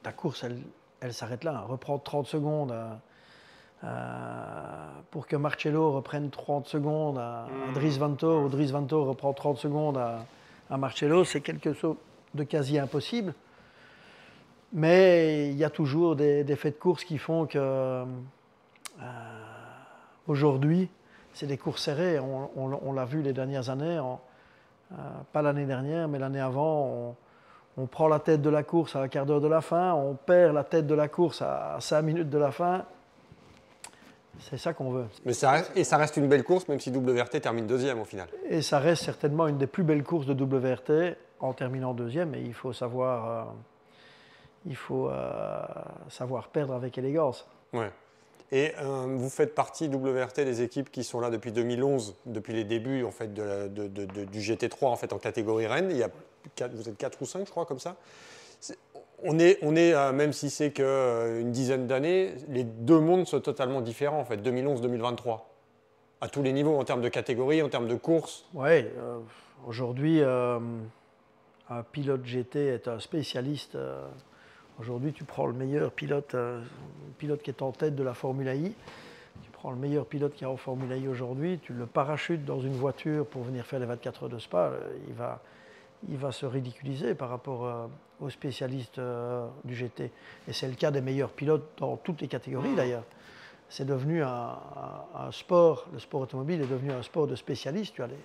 ta 0.02 0.12
course, 0.12 0.44
elle, 0.44 0.60
elle 1.00 1.14
s'arrête 1.14 1.44
là. 1.44 1.60
Reprendre 1.60 2.02
30 2.02 2.26
secondes 2.26 2.72
euh, 2.72 2.84
euh, 2.84 2.94
pour 5.10 5.26
que 5.26 5.36
Marcello 5.36 5.92
reprenne 5.92 6.30
30 6.30 6.66
secondes 6.66 7.18
à, 7.18 7.44
à 7.44 7.72
Dries 7.74 7.98
Vantore, 7.98 8.44
ou 8.44 8.48
Dries 8.48 8.72
Vantore 8.72 9.06
reprend 9.06 9.32
30 9.32 9.58
secondes 9.58 9.96
à, 9.98 10.24
à 10.70 10.76
Marcello, 10.76 11.24
c'est 11.24 11.40
quelque 11.40 11.72
chose 11.72 11.96
de 12.34 12.44
quasi 12.44 12.78
impossible. 12.78 13.34
Mais 14.72 15.48
il 15.50 15.56
y 15.56 15.64
a 15.64 15.70
toujours 15.70 16.14
des, 16.16 16.44
des 16.44 16.56
faits 16.56 16.74
de 16.74 16.80
course 16.80 17.04
qui 17.04 17.16
font 17.18 17.46
que 17.46 17.58
euh, 17.58 18.04
aujourd'hui, 20.26 20.90
c'est 21.32 21.46
des 21.46 21.56
courses 21.56 21.82
serrées. 21.84 22.18
On, 22.18 22.50
on- 22.56 22.78
on 22.84 22.92
l'a 22.92 23.04
vu 23.04 23.22
les 23.22 23.32
dernières 23.32 23.70
années, 23.70 23.98
euh, 23.98 24.94
pas 25.32 25.40
l'année 25.42 25.64
dernière, 25.66 26.08
mais 26.08 26.18
l'année 26.18 26.40
avant. 26.40 26.84
On, 26.86 27.14
on 27.80 27.86
prend 27.86 28.08
la 28.08 28.18
tête 28.18 28.42
de 28.42 28.50
la 28.50 28.62
course 28.64 28.96
à 28.96 29.02
un 29.02 29.08
quart 29.08 29.24
d'heure 29.24 29.40
de 29.40 29.46
la 29.46 29.60
fin, 29.60 29.94
on 29.94 30.14
perd 30.14 30.52
la 30.52 30.64
tête 30.64 30.86
de 30.88 30.94
la 30.94 31.06
course 31.06 31.42
à 31.42 31.76
5 31.78 32.02
minutes 32.02 32.28
de 32.28 32.38
la 32.38 32.50
fin. 32.50 32.84
C'est 34.40 34.58
ça 34.58 34.72
qu'on 34.72 34.90
veut. 34.90 35.06
Mais 35.24 35.32
ça 35.32 35.50
reste, 35.50 35.72
et 35.76 35.84
ça 35.84 35.96
reste 35.96 36.16
une 36.16 36.28
belle 36.28 36.44
course, 36.44 36.68
même 36.68 36.80
si 36.80 36.90
WRT 36.90 37.40
termine 37.40 37.66
deuxième 37.66 38.00
au 38.00 38.04
final. 38.04 38.28
Et 38.48 38.62
ça 38.62 38.78
reste 38.78 39.04
certainement 39.04 39.46
une 39.48 39.58
des 39.58 39.66
plus 39.66 39.82
belles 39.82 40.04
courses 40.04 40.26
de 40.26 40.34
WRT 40.34 41.16
en 41.40 41.52
terminant 41.52 41.92
deuxième. 41.94 42.34
Et 42.34 42.40
il 42.40 42.54
faut 42.54 42.72
savoir, 42.72 43.48
euh, 43.48 43.52
il 44.66 44.76
faut 44.76 45.08
euh, 45.08 45.62
savoir 46.08 46.48
perdre 46.48 46.74
avec 46.74 46.96
élégance. 46.98 47.46
Ouais. 47.72 47.90
Et 48.50 48.72
euh, 48.80 49.04
vous 49.08 49.28
faites 49.28 49.54
partie, 49.54 49.88
WRT, 49.88 50.36
des 50.44 50.62
équipes 50.62 50.90
qui 50.90 51.04
sont 51.04 51.20
là 51.20 51.28
depuis 51.30 51.52
2011, 51.52 52.14
depuis 52.24 52.54
les 52.54 52.64
débuts 52.64 53.04
en 53.04 53.10
fait, 53.10 53.34
de 53.34 53.42
la- 53.42 53.68
de- 53.68 53.88
de- 53.88 54.06
de- 54.06 54.24
du 54.24 54.40
GT3 54.40 54.86
en, 54.86 54.96
fait, 54.96 55.12
en 55.12 55.18
catégorie 55.18 55.66
Rennes. 55.66 55.88
Il 55.90 55.98
y 55.98 56.02
a 56.02 56.08
vous 56.68 56.88
êtes 56.88 56.96
4 56.96 57.20
ou 57.20 57.26
5, 57.26 57.44
je 57.44 57.50
crois, 57.50 57.66
comme 57.66 57.78
ça. 57.80 57.96
On 59.24 59.38
est, 59.38 59.58
euh, 59.62 60.12
même 60.12 60.32
si 60.32 60.48
c'est 60.48 60.70
qu'une 60.70 61.50
dizaine 61.50 61.86
d'années, 61.86 62.34
les 62.48 62.64
deux 62.64 63.00
mondes 63.00 63.26
sont 63.26 63.40
totalement 63.40 63.80
différents, 63.80 64.20
en 64.20 64.24
fait, 64.24 64.36
2011-2023. 64.36 65.40
à 66.20 66.28
tous 66.28 66.42
les 66.42 66.52
niveaux, 66.52 66.76
en 66.76 66.84
termes 66.84 67.00
de 67.00 67.08
catégorie, 67.08 67.62
en 67.62 67.68
termes 67.68 67.86
de 67.86 67.94
course 67.94 68.44
Oui, 68.54 68.84
aujourd'hui, 69.66 70.20
un 70.20 71.82
pilote 71.92 72.24
GT 72.24 72.66
est 72.66 72.88
un 72.88 72.98
spécialiste. 72.98 73.78
aujourd'hui, 74.80 75.12
tu 75.12 75.22
prends 75.22 75.46
le 75.46 75.52
meilleur 75.52 75.92
pilote, 75.92 76.34
pilote 77.18 77.42
qui 77.42 77.50
est 77.50 77.62
en 77.62 77.70
tête 77.70 77.94
de 77.94 78.02
la 78.02 78.14
Formule 78.14 78.48
I 78.48 78.74
tu 79.42 79.50
prends 79.52 79.70
le 79.70 79.76
meilleur 79.76 80.06
pilote 80.06 80.34
qui 80.34 80.44
a 80.44 80.50
en 80.50 80.56
Formule 80.56 80.96
I 80.96 81.06
aujourd'hui, 81.08 81.60
tu 81.62 81.72
le 81.72 81.86
parachutes 81.86 82.44
dans 82.44 82.60
une 82.60 82.74
voiture 82.74 83.26
pour 83.26 83.42
venir 83.42 83.64
faire 83.64 83.78
les 83.78 83.86
24 83.86 84.24
heures 84.24 84.28
de 84.28 84.38
Spa, 84.38 84.72
il 85.06 85.14
va, 85.14 85.40
il 86.06 86.16
va 86.16 86.30
se 86.32 86.46
ridiculiser 86.46 87.14
par 87.14 87.28
rapport 87.28 87.66
euh, 87.66 87.86
aux 88.20 88.30
spécialistes 88.30 88.98
euh, 88.98 89.48
du 89.64 89.74
GT. 89.74 90.10
Et 90.46 90.52
c'est 90.52 90.68
le 90.68 90.74
cas 90.74 90.90
des 90.90 91.00
meilleurs 91.00 91.30
pilotes 91.30 91.68
dans 91.78 91.96
toutes 91.96 92.20
les 92.20 92.28
catégories 92.28 92.74
d'ailleurs. 92.74 93.04
C'est 93.68 93.84
devenu 93.84 94.22
un, 94.22 94.56
sport, 95.30 95.86
le 95.92 95.98
sport 95.98 96.22
automobile 96.22 96.62
est 96.62 96.66
devenu 96.66 96.90
un 96.90 97.02
sport 97.02 97.26
de 97.26 97.34
spécialistes. 97.34 97.94
Tu 97.94 98.02
as 98.02 98.06
les 98.06 98.16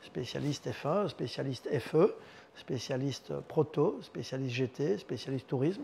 spécialistes 0.00 0.66
F1, 0.66 1.08
spécialistes 1.08 1.68
FE, 1.80 2.14
spécialistes 2.56 3.34
proto, 3.40 3.98
spécialistes 4.00 4.54
GT, 4.54 4.96
spécialistes 4.96 5.46
tourisme. 5.46 5.82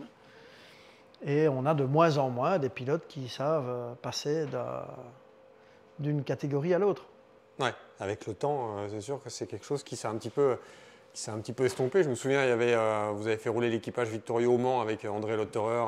Et 1.23 1.47
on 1.47 1.65
a 1.67 1.75
de 1.75 1.83
moins 1.83 2.17
en 2.17 2.29
moins 2.29 2.57
des 2.57 2.69
pilotes 2.69 3.05
qui 3.07 3.29
savent 3.29 3.69
euh, 3.69 3.93
passer 4.01 4.45
d'une 5.99 6.23
catégorie 6.23 6.73
à 6.73 6.79
l'autre. 6.79 7.05
Ouais, 7.59 7.73
avec 7.99 8.25
le 8.25 8.33
temps, 8.33 8.77
c'est 8.89 9.01
sûr 9.01 9.21
que 9.21 9.29
c'est 9.29 9.47
quelque 9.47 9.65
chose 9.65 9.83
qui 9.83 9.95
s'est 9.95 10.07
un 10.07 10.15
petit 10.15 10.29
peu 10.29 10.57
c'est 11.17 11.31
un 11.31 11.39
petit 11.39 11.51
peu 11.51 11.65
estompé. 11.65 12.03
Je 12.03 12.09
me 12.09 12.15
souviens, 12.15 12.43
il 12.43 12.49
y 12.49 12.51
avait, 12.51 12.75
euh, 12.75 13.11
vous 13.15 13.25
avez 13.25 13.37
fait 13.37 13.49
rouler 13.49 13.71
l'équipage 13.71 14.07
victorieux 14.07 14.47
au 14.47 14.59
Mans 14.59 14.81
avec 14.81 15.03
André 15.03 15.35
Lotterer, 15.35 15.83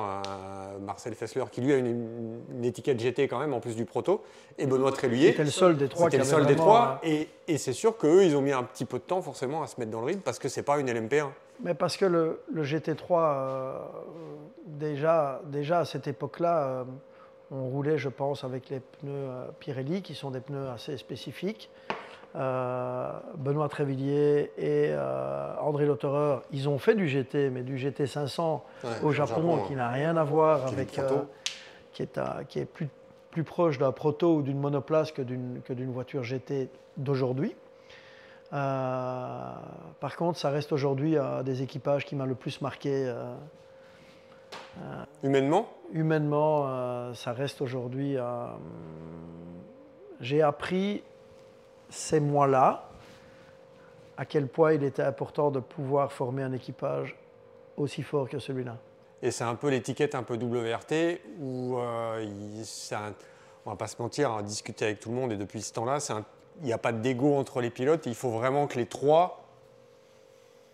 Marcel 0.82 1.14
Fessler, 1.14 1.44
qui 1.52 1.62
lui 1.62 1.72
a 1.72 1.78
une, 1.78 2.42
étiquette 2.64 3.00
GT 3.00 3.28
quand 3.28 3.38
même, 3.38 3.54
en 3.54 3.60
plus 3.60 3.76
du 3.76 3.86
proto, 3.86 4.24
et 4.58 4.66
Benoît 4.66 4.92
Tréluyer. 4.92 5.30
C'était 5.30 5.44
le 5.44 5.52
seul 5.52 5.78
des 5.78 5.88
trois. 5.88 6.06
C'était 6.06 6.18
le 6.18 6.24
seul 6.24 6.48
des 6.48 6.56
trois. 6.56 7.00
Et, 7.04 7.28
c'est 7.58 7.74
sûr 7.74 7.96
qu'eux, 7.96 8.24
ils 8.24 8.36
ont 8.36 8.42
mis 8.42 8.54
un 8.54 8.64
petit 8.64 8.86
peu 8.86 8.98
de 8.98 9.04
temps 9.04 9.22
forcément 9.22 9.62
à 9.62 9.68
se 9.68 9.80
mettre 9.80 9.92
dans 9.92 10.00
le 10.00 10.08
rythme 10.08 10.22
parce 10.22 10.40
que 10.40 10.50
c'est 10.50 10.64
pas 10.64 10.80
une 10.80 10.90
LMP1. 10.90 11.28
Mais 11.64 11.76
parce 11.76 11.96
que 11.96 12.06
le, 12.06 12.42
GT3, 12.52 12.98
euh, 13.12 13.78
déjà, 14.66 15.42
déjà 15.46 15.80
à 15.80 15.86
cette 15.86 16.08
époque-là, 16.08 16.64
euh, 16.64 16.84
on 17.52 17.70
roulait, 17.70 18.00
je 18.00 18.10
pense, 18.10 18.44
avec 18.44 18.70
les 18.70 18.80
pneus 18.80 19.30
Pirelli, 19.60 20.02
qui 20.02 20.16
sont 20.16 20.32
des 20.32 20.40
pneus 20.40 20.70
assez 20.70 20.98
spécifiques. 20.98 21.70
Euh, 22.36 23.12
Benoît 23.38 23.70
Trévillier 23.70 24.52
et 24.56 24.90
euh, 24.92 25.56
André 25.62 25.88
Lotterer, 25.88 26.42
ils 26.52 26.70
ont 26.70 26.78
fait 26.78 26.94
du 26.94 27.08
GT, 27.08 27.50
mais 27.50 27.64
du 27.64 27.78
GT 27.78 28.06
500 28.06 28.64
au 29.02 29.12
Japon, 29.12 29.64
qui 29.68 29.74
n'a 29.74 29.90
rien 29.90 30.16
à 30.16 30.24
voir 30.24 30.68
avec. 30.68 31.00
Euh, 31.00 31.24
qui 31.92 32.04
est, 32.04 32.20
qui 32.48 32.60
est 32.60 32.66
plus, 32.66 32.88
plus 33.32 33.44
proche 33.44 33.80
d'un 33.80 33.92
proto 33.92 34.36
ou 34.36 34.42
d'une 34.44 34.60
monoplace 34.60 35.12
que 35.12 35.24
d'une 35.24 35.92
voiture 35.92 36.24
GT 36.24 36.70
d'aujourd'hui. 36.98 37.56
par 38.52 40.16
contre, 40.16 40.38
ça 40.38 40.52
reste 40.52 40.72
aujourd'hui 40.72 41.18
des 41.44 41.64
équipages 41.64 42.06
qui 42.06 42.16
m'a 42.16 42.28
le 42.28 42.36
plus 42.36 42.62
marqué. 42.62 43.12
humainement? 45.24 45.68
Humainement, 45.92 47.14
ça 47.16 47.34
reste 47.34 47.62
aujourd'hui. 47.62 48.18
J'ai 50.22 50.44
appris 50.44 51.02
ces 51.90 52.20
mois-là, 52.20 52.90
à 54.18 54.26
quel 54.26 54.48
point 54.48 54.74
il 54.74 54.84
était 54.84 55.04
important 55.04 55.52
de 55.52 55.60
pouvoir 55.60 56.12
former 56.12 56.44
un 56.44 56.54
équipage 56.54 57.16
aussi 57.78 58.04
fort 58.04 58.30
que 58.30 58.40
celui-là. 58.40 58.78
Et 59.22 59.32
c'est 59.32 59.44
un 59.44 59.56
peu 59.56 59.70
l'étiquette 59.70 60.16
un 60.16 60.24
peu 60.24 60.36
WRT 60.36 61.20
où 61.40 61.78
euh, 61.78 62.26
on 63.66 63.70
va 63.70 63.76
pas 63.76 63.88
se 63.88 64.02
mentir, 64.02 64.32
à 64.32 64.44
discuter 64.44 64.86
avec 64.86 65.00
tout 65.00 65.10
le 65.10 65.16
monde 65.16 65.32
et 65.32 65.38
depuis 65.38 65.62
ce 65.62 65.74
temps-là, 65.74 65.98
il 66.62 66.66
n'y 66.66 66.74
a 66.74 66.78
pas 66.78 66.92
d'égo 66.92 67.36
entre 67.36 67.62
les 67.62 67.70
pilotes. 67.70 68.06
Il 68.06 68.16
faut 68.16 68.30
vraiment 68.30 68.68
que 68.68 68.78
les 68.78 68.86
trois 68.86 69.44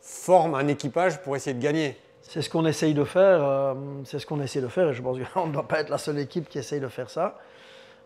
forment 0.02 0.56
un 0.56 0.68
équipage 0.68 1.22
pour 1.22 1.36
essayer 1.36 1.56
de 1.56 1.62
gagner. 1.62 1.98
C'est 2.22 2.42
ce 2.42 2.50
qu'on 2.50 2.66
essaye 2.66 2.94
de 2.94 3.04
faire. 3.04 3.44
Euh, 3.44 3.74
c'est 4.04 4.20
ce 4.20 4.26
qu'on 4.26 4.42
essaie 4.42 4.62
de 4.62 4.68
faire 4.68 4.90
et 4.90 4.94
je 4.94 5.02
pense 5.02 5.18
qu'on 5.34 5.48
ne 5.48 5.54
doit 5.54 5.68
pas 5.68 5.80
être 5.80 5.90
la 5.90 5.98
seule 5.98 6.20
équipe 6.20 6.50
qui 6.50 6.60
essaye 6.60 6.80
de 6.80 6.88
faire 6.88 7.10
ça. 7.10 7.38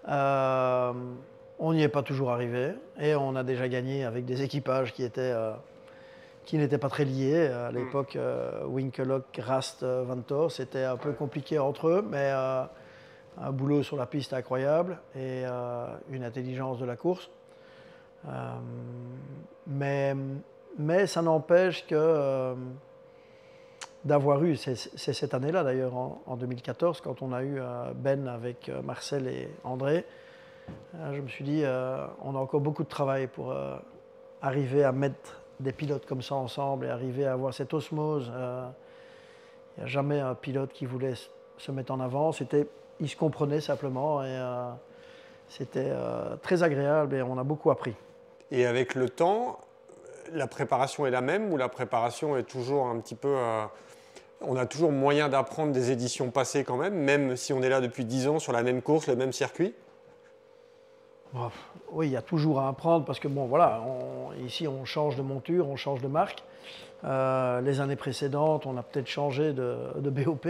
Euh, 0.08 0.94
on 1.60 1.74
n'y 1.74 1.84
est 1.84 1.90
pas 1.90 2.04
toujours 2.04 2.32
arrivé 2.32 2.74
et 3.00 3.16
on 3.16 3.36
a 3.36 3.44
déjà 3.44 3.68
gagné 3.68 4.06
avec 4.06 4.26
des 4.26 4.42
équipages 4.42 4.94
qui 4.94 5.04
étaient 5.04 5.22
euh, 5.22 5.52
qui 6.46 6.58
n'étaient 6.58 6.78
pas 6.78 6.90
très 6.90 7.06
liés. 7.06 7.48
À 7.48 7.72
mm. 7.72 7.76
l'époque, 7.76 8.16
euh, 8.16 8.66
Winkelock, 8.66 9.40
Rast, 9.44 9.84
euh, 9.84 10.04
Vantor, 10.08 10.52
c'était 10.52 10.86
un 10.86 10.98
peu 10.98 11.12
compliqué 11.12 11.60
entre 11.60 11.90
eux, 11.90 12.08
mais 12.10 12.32
un 12.32 13.52
boulot 13.52 13.84
sur 13.84 13.98
la 13.98 14.06
piste 14.06 14.34
incroyable 14.34 14.98
et 15.16 15.44
une 16.10 16.24
intelligence 16.24 16.80
de 16.80 16.86
la 16.86 16.98
course. 16.98 17.30
mais, 19.68 20.16
mais 20.78 21.08
ça 21.08 21.22
n'empêche 21.22 21.86
que 21.86 22.56
d'avoir 24.04 24.44
eu, 24.44 24.58
c'est 24.58 24.76
cette 24.76 25.34
année-là 25.34 25.64
d'ailleurs, 25.64 25.96
en, 25.96 26.22
en, 26.26 26.36
2014, 26.36 27.00
quand 27.00 27.22
on 27.22 27.32
a 27.32 27.44
eu 27.44 27.62
Ben 27.96 28.28
avec 28.28 28.70
Marcel 28.84 29.28
et 29.28 29.50
André, 29.64 30.00
euh, 30.00 30.02
je 31.14 31.22
me 31.22 31.28
suis 31.28 31.44
dit, 31.44 31.62
euh, 31.64 32.06
on 32.24 32.36
a 32.36 32.40
encore 32.40 32.62
beaucoup 32.62 32.84
de 32.84 32.90
travail 32.90 33.28
pour 33.28 33.52
euh, 33.52 33.78
arriver 34.42 34.84
à 34.84 34.92
mettre 34.92 35.42
des 35.60 35.72
pilotes 35.72 36.06
comme 36.06 36.22
ça 36.22 36.36
ensemble 36.36 36.86
et 36.86 36.90
arriver 36.90 37.26
à 37.26 37.34
avoir 37.34 37.54
cette 37.54 37.74
osmose. 37.74 38.32
Il 38.34 39.80
n'y 39.80 39.84
a 39.84 39.88
jamais 39.88 40.20
un 40.20 40.36
pilote 40.36 40.72
qui 40.72 40.86
voulait 40.86 41.16
se 41.58 41.72
mettre 41.72 41.92
en 41.92 42.00
avant. 42.00 42.32
C'était, 42.32 42.68
ils 43.00 43.10
se 43.10 43.18
comprenaient 43.18 43.60
simplement 43.60 44.24
et 44.24 44.40
c'était 45.50 45.92
très 46.42 46.64
agréable 46.64 47.16
et 47.16 47.22
on 47.22 47.38
a 47.38 47.44
beaucoup 47.44 47.72
appris. 47.72 47.94
Et 48.52 48.66
avec 48.66 48.96
le 48.96 49.10
temps, 49.10 49.60
la 50.32 50.48
préparation 50.48 51.06
est 51.06 51.12
la 51.12 51.20
même 51.20 51.52
ou 51.52 51.58
la 51.58 51.68
préparation 51.68 52.38
est 52.38 52.44
toujours 52.44 52.88
un 52.88 52.98
petit 53.00 53.16
peu. 53.16 53.36
on 54.40 54.56
a 54.56 54.66
toujours 54.66 54.94
moyen 54.94 55.28
d'apprendre 55.28 55.74
des 55.74 55.92
éditions 55.92 56.32
passées 56.32 56.64
quand 56.64 56.78
même, 56.78 56.94
même 56.94 57.36
si 57.36 57.52
on 57.52 57.62
est 57.62 57.70
là 57.70 57.82
depuis 57.82 58.06
10 58.06 58.30
ans 58.30 58.40
sur 58.40 58.54
la 58.54 58.64
même 58.64 58.82
course, 58.82 59.08
le 59.08 59.18
même 59.18 59.34
circuit? 59.34 59.76
Oui, 61.92 62.08
il 62.08 62.12
y 62.12 62.18
a 62.18 62.22
toujours 62.22 62.60
à 62.60 62.70
apprendre 62.70 63.06
parce 63.06 63.20
que 63.20 63.28
bon, 63.28 63.46
voilà, 63.46 63.82
ici 64.44 64.68
on 64.68 64.86
change 64.86 65.16
de 65.16 65.22
monture, 65.22 65.70
on 65.70 65.76
change 65.76 66.02
de 66.02 66.08
marque. 66.08 66.44
Euh, 67.06 67.62
les 67.62 67.80
années 67.80 67.96
précédentes, 67.96 68.66
on 68.66 68.76
a 68.78 68.84
peut-être 68.84 69.08
changé 69.08 69.54
de, 69.54 70.10
BOP 70.10 70.48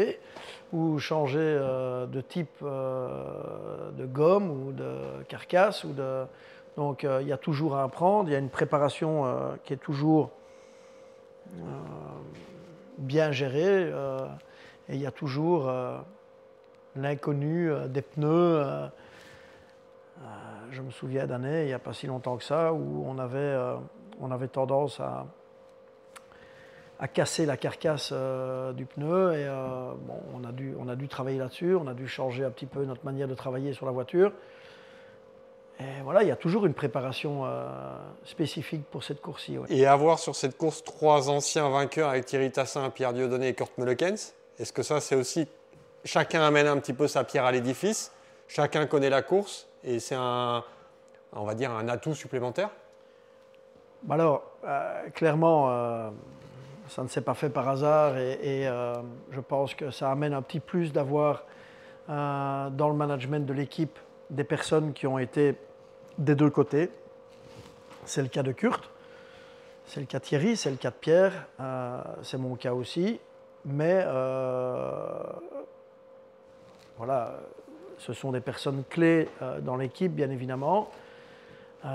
ou 0.74 0.98
changé 0.98 1.40
euh, 1.40 2.08
de 2.08 2.22
type 2.22 2.50
euh, 2.64 3.92
de 3.92 4.06
gomme 4.06 4.50
ou 4.50 4.72
de 4.72 5.24
carcasse. 5.28 5.86
Donc 6.78 7.04
il 7.04 7.28
y 7.28 7.34
a 7.34 7.38
toujours 7.38 7.76
à 7.76 7.84
apprendre. 7.84 8.30
Il 8.30 8.32
y 8.32 8.36
a 8.36 8.40
une 8.40 8.50
préparation 8.50 9.26
qui 9.64 9.74
est 9.74 9.78
toujours 9.78 10.32
bien 12.98 13.32
gérée 13.32 13.92
et 14.88 14.94
il 14.94 15.02
y 15.02 15.06
a 15.06 15.12
toujours 15.12 15.70
l'inconnu 16.96 17.70
des 17.90 18.02
pneus 18.02 18.90
je 20.72 20.82
me 20.82 20.92
souviens 20.92 21.28
d'années, 21.28 21.64
il 21.64 21.68
n'y 21.68 21.74
a 21.74 21.80
pas 21.80 21.94
si 21.94 22.08
longtemps 22.08 22.38
que 22.38 22.44
ça, 22.44 22.74
où 22.74 23.04
on 23.08 23.18
avait, 23.18 23.38
euh, 23.38 23.76
on 24.20 24.32
avait 24.32 24.48
tendance 24.48 25.00
à, 25.00 25.26
à 27.00 27.08
casser 27.08 27.46
la 27.46 27.58
carcasse 27.58 28.12
euh, 28.12 28.74
du 28.74 28.86
pneu. 28.86 29.34
Et 29.34 29.46
euh, 29.46 29.94
bon, 30.00 30.20
on, 30.34 30.44
a 30.44 30.52
dû, 30.52 30.74
on 30.80 30.88
a 30.88 30.96
dû 30.96 31.08
travailler 31.08 31.38
là-dessus, 31.38 31.76
on 31.76 31.88
a 31.88 31.94
dû 31.94 32.08
changer 32.08 32.44
un 32.44 32.52
petit 32.52 32.66
peu 32.66 32.84
notre 32.86 33.06
manière 33.06 33.28
de 33.28 33.36
travailler 33.36 33.74
sur 33.74 33.86
la 33.86 33.92
voiture. 33.92 34.32
Et 35.80 36.02
voilà, 36.04 36.24
il 36.24 36.28
y 36.28 36.32
a 36.32 36.36
toujours 36.36 36.66
une 36.66 36.74
préparation 36.74 37.46
spécifique 38.26 38.84
pour 38.92 39.02
cette 39.02 39.22
course-ci. 39.22 39.58
Et 39.70 39.86
avoir 39.86 40.20
sur 40.20 40.36
cette 40.36 40.58
course 40.58 40.84
trois 40.84 41.30
anciens 41.30 41.70
vainqueurs 41.70 42.10
avec 42.10 42.26
Thierry 42.26 42.52
Tassin, 42.52 42.90
Pierre 42.90 43.14
Dieudonné 43.14 43.48
et 43.48 43.54
Kurt 43.54 43.78
Mulekens, 43.78 44.34
est-ce 44.60 44.74
que 44.74 44.84
ça, 44.84 45.00
c'est 45.00 45.16
aussi. 45.16 45.48
Chacun 46.04 46.42
amène 46.42 46.68
un 46.68 46.78
petit 46.80 46.92
peu 46.92 47.08
sa 47.08 47.24
pierre 47.24 47.46
à 47.46 47.54
l'édifice, 47.54 48.12
chacun 48.50 48.88
connaît 48.88 49.10
la 49.10 49.22
course, 49.22 49.69
et 49.84 50.00
c'est 50.00 50.16
un, 50.16 50.64
on 51.34 51.44
va 51.44 51.56
dire, 51.56 51.72
un 51.72 51.88
atout 51.88 52.14
supplémentaire 52.14 52.70
bah 54.04 54.16
Alors, 54.16 54.44
euh, 54.66 55.10
clairement, 55.10 55.70
euh, 55.70 56.10
ça 56.88 57.04
ne 57.04 57.08
s'est 57.08 57.22
pas 57.22 57.34
fait 57.34 57.50
par 57.50 57.68
hasard 57.68 58.18
et, 58.18 58.68
euh, 58.68 58.96
je 59.32 59.40
pense 59.40 59.76
que 59.76 59.92
ça 59.92 60.12
amène 60.12 60.34
un 60.34 60.42
petit 60.42 60.60
plus 60.60 60.92
d'avoir 60.92 61.44
dans 62.08 62.90
le 62.90 62.96
management 62.96 63.46
de 63.46 63.54
l'équipe 63.54 64.00
des 64.32 64.44
personnes 64.44 64.94
qui 64.94 65.06
ont 65.06 65.20
été 65.20 65.56
des 66.18 66.34
deux 66.34 66.50
côtés. 66.50 66.90
C'est 68.06 68.24
le 68.24 68.30
cas 68.30 68.42
de 68.42 68.52
Kurt, 68.52 68.90
c'est 69.86 70.00
le 70.00 70.08
cas 70.08 70.18
de 70.18 70.24
Thierry, 70.24 70.58
c'est 70.58 70.72
le 70.72 70.78
cas 70.78 70.90
de 70.90 70.96
Pierre, 70.96 71.46
c'est 72.24 72.40
mon 72.40 72.56
cas 72.56 72.74
aussi. 72.74 73.20
Mais 73.64 74.04
voilà, 76.98 77.36
ce 78.00 78.14
sont 78.14 78.32
des 78.32 78.40
personnes 78.40 78.84
clés 78.90 79.28
euh, 79.42 79.60
dans 79.60 79.76
l'équipe, 79.76 80.14
bien 80.14 80.30
évidemment. 80.30 80.90
Euh, 81.86 81.90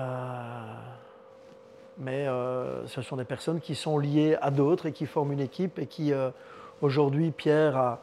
mais 1.99 2.26
euh, 2.26 2.87
ce 2.87 3.02
sont 3.02 3.16
des 3.16 3.25
personnes 3.25 3.61
qui 3.61 3.75
sont 3.75 3.99
liées 3.99 4.37
à 4.40 4.50
d'autres 4.50 4.87
et 4.87 4.92
qui 4.92 5.06
forment 5.06 5.32
une 5.32 5.40
équipe 5.40 5.78
et 5.78 5.87
qui, 5.87 6.12
aujourd'hui, 6.82 7.30
Pierre 7.30 7.99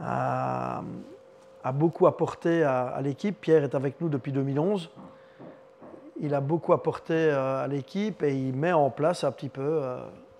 a, 0.00 0.82
beaucoup 1.72 2.06
apporté 2.06 2.62
à, 2.62 3.00
l'équipe. 3.02 3.40
Pierre 3.40 3.64
est 3.64 3.74
avec 3.74 4.00
nous 4.00 4.08
depuis 4.08 4.32
2011. 4.32 4.90
il 6.20 6.34
a 6.34 6.40
beaucoup 6.40 6.72
apporté 6.72 7.30
à 7.30 7.66
l'équipe 7.68 8.22
et 8.22 8.34
il 8.34 8.54
met 8.54 8.72
en 8.72 8.90
place 8.90 9.22
un 9.22 9.30
petit 9.30 9.48
peu 9.48 9.80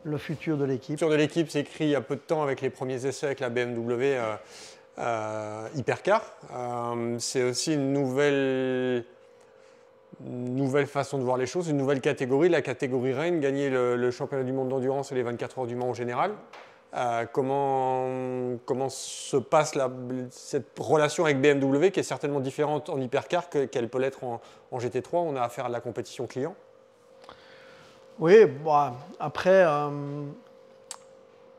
le 0.02 0.18
futur 0.18 0.56
de 0.56 0.64
l'équipe. 0.64 0.90
Le 0.90 0.96
futur 0.96 1.10
de 1.10 1.14
l'équipe 1.14 1.48
s'est 1.48 1.60
écrit 1.60 1.84
il 1.84 1.90
y 1.90 1.96
a 1.96 2.00
peu 2.00 2.16
de 2.16 2.20
temps 2.20 2.42
avec 2.42 2.60
les 2.60 2.70
premiers 2.70 3.06
essais 3.06 3.26
avec 3.26 3.38
la 3.38 3.50
BMW 3.50 4.16
Hypercar. 4.96 6.22
c'est 7.18 7.42
aussi 7.42 7.74
une 7.74 7.92
nouvelle 7.92 9.04
nouvelle 10.20 10.86
façon 10.86 11.18
de 11.18 11.24
voir 11.24 11.36
les 11.36 11.46
choses, 11.46 11.68
une 11.68 11.76
nouvelle 11.76 12.00
catégorie, 12.00 12.48
la 12.48 12.62
catégorie 12.62 13.12
Rennes, 13.12 13.40
gagner 13.40 13.70
le, 13.70 14.10
championnat 14.10 14.44
du 14.44 14.52
monde 14.52 14.68
d'endurance 14.68 15.12
et 15.12 15.14
les 15.14 15.22
24 15.22 15.58
heures 15.58 15.66
du 15.66 15.76
Mans 15.76 15.88
en 15.88 15.94
général. 15.94 16.32
Euh, 16.96 17.26
comment, 17.32 18.06
comment 18.66 18.88
se 18.88 19.36
passe 19.36 19.76
cette 20.30 20.78
relation 20.78 21.24
avec 21.24 21.40
BMW 21.40 21.90
qui 21.90 21.98
est 21.98 22.04
certainement 22.04 22.38
différente 22.38 22.88
en 22.88 23.00
hypercar 23.00 23.48
qu'elle 23.50 23.88
peut 23.88 23.98
l'être 23.98 24.22
en, 24.22 24.40
GT3 24.78 25.08
On 25.14 25.36
a 25.36 25.42
affaire 25.42 25.66
à 25.66 25.68
la 25.68 25.80
compétition 25.80 26.26
client 26.26 26.54
Oui, 28.20 28.44
bon, 28.46 28.92
après, 29.18 29.64
euh, 29.66 29.88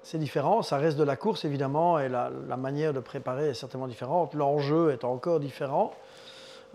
c'est 0.06 0.20
différent. 0.20 0.62
Ça 0.62 0.78
reste 0.78 0.98
de 0.98 1.04
la 1.04 1.16
course 1.16 1.46
évidemment 1.46 1.98
et 1.98 2.10
la, 2.10 2.30
manière 2.58 2.94
de 2.94 3.00
préparer 3.00 3.50
est 3.50 3.54
certainement 3.56 3.88
différente. 3.88 4.36
L'enjeu 4.36 4.92
est 4.92 5.04
encore 5.04 5.40
différent. 5.40 5.96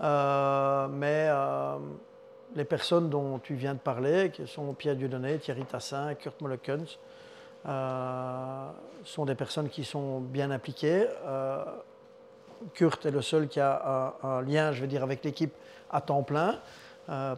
Euh, 0.02 0.88
mais 0.88 1.28
euh, 1.28 1.76
les 2.56 2.64
personnes 2.64 3.08
dont 3.08 3.38
tu 3.38 3.54
viens 3.54 3.74
de 3.74 3.78
parler, 3.78 4.30
qui 4.32 4.48
sont 4.48 4.74
Pierre 4.74 4.96
Dieudonné, 4.96 5.38
Thierry 5.38 5.64
Tassin, 5.64 6.14
Kurt 6.14 6.40
Mollekens, 6.40 6.98
euh, 7.66 8.68
sont 9.04 9.26
des 9.26 9.36
personnes 9.36 9.68
qui 9.68 9.84
sont 9.84 10.18
bien 10.18 10.50
impliquées. 10.50 11.06
Kurt 12.74 13.06
est 13.06 13.12
le 13.12 13.22
seul 13.22 13.46
qui 13.46 13.60
a 13.60 14.16
un, 14.24 14.42
lien, 14.42 14.72
je 14.72 14.80
veux 14.80 14.88
dire, 14.88 15.04
avec 15.04 15.24
l'équipe 15.24 15.54
à 15.90 16.00
temps 16.00 16.24
plein, 16.24 16.58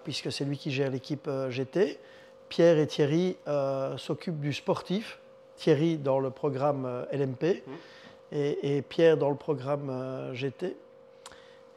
puisque 0.05 0.33
c'est 0.33 0.45
lui 0.47 0.57
qui 0.57 0.71
gère 0.71 0.91
l'équipe 0.91 1.29
GT. 1.51 2.01
Pierre 2.49 2.79
et 2.79 2.87
Thierry 2.87 3.37
s'occupent 3.99 4.41
du 4.41 4.53
sportif, 4.53 5.22
Thierry 5.57 5.97
dans 5.97 6.19
le 6.19 6.31
programme 6.31 7.07
LMP 7.13 7.63
mmh. 7.67 7.73
et, 8.33 8.83
Pierre 8.83 9.17
dans 9.17 9.31
le 9.31 9.37
programme 9.37 10.33
GT. 10.33 10.77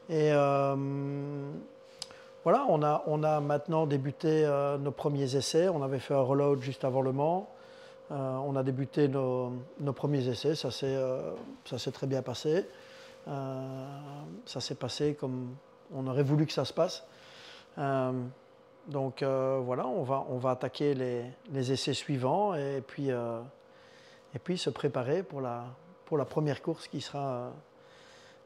Et 0.10 0.32
euh, 0.32 0.76
voilà, 2.44 2.66
on 2.70 2.84
a, 2.84 3.04
on 3.08 3.24
a 3.24 3.40
maintenant 3.40 3.88
débuté 3.88 4.46
euh, 4.46 4.78
nos 4.78 4.92
premiers 4.92 5.36
essais. 5.36 5.68
On 5.70 5.82
avait 5.82 6.00
fait 6.00 6.14
un 6.14 6.22
rollout 6.22 6.62
juste 6.62 6.84
avant 6.84 7.02
le 7.02 7.12
Mans. 7.12 7.50
Euh, 8.12 8.36
on 8.36 8.56
a 8.56 8.62
débuté 8.62 9.08
nos, 9.08 9.52
nos 9.80 9.94
premiers 9.94 10.28
essais. 10.28 10.54
Ça 10.56 10.70
s'est 10.70 11.92
très 11.92 12.08
bien 12.08 12.22
passé. 12.22 12.66
ça 13.26 14.60
s'est 14.60 14.76
passé 14.76 15.16
comme 15.16 15.56
on 15.94 16.06
aurait 16.08 16.24
voulu 16.24 16.46
que 16.46 16.54
ça 16.54 16.66
se 16.66 16.74
passe. 16.74 17.04
donc 18.88 19.24
voilà, 19.24 19.88
on 19.88 20.04
va, 20.04 20.24
on 20.30 20.38
va 20.38 20.52
attaquer 20.52 20.94
les, 20.94 21.24
les 21.52 21.72
essais 21.72 21.96
suivants 21.96 22.54
et 22.54 22.84
puis, 22.86 23.10
et 24.36 24.40
puis 24.40 24.58
se 24.58 24.70
préparer 24.70 25.24
pour 25.24 25.42
la, 25.42 25.64
pour 26.06 26.18
la 26.18 26.26
première 26.26 26.62
course 26.62 26.88
qui 26.88 27.02
sera 27.02 27.52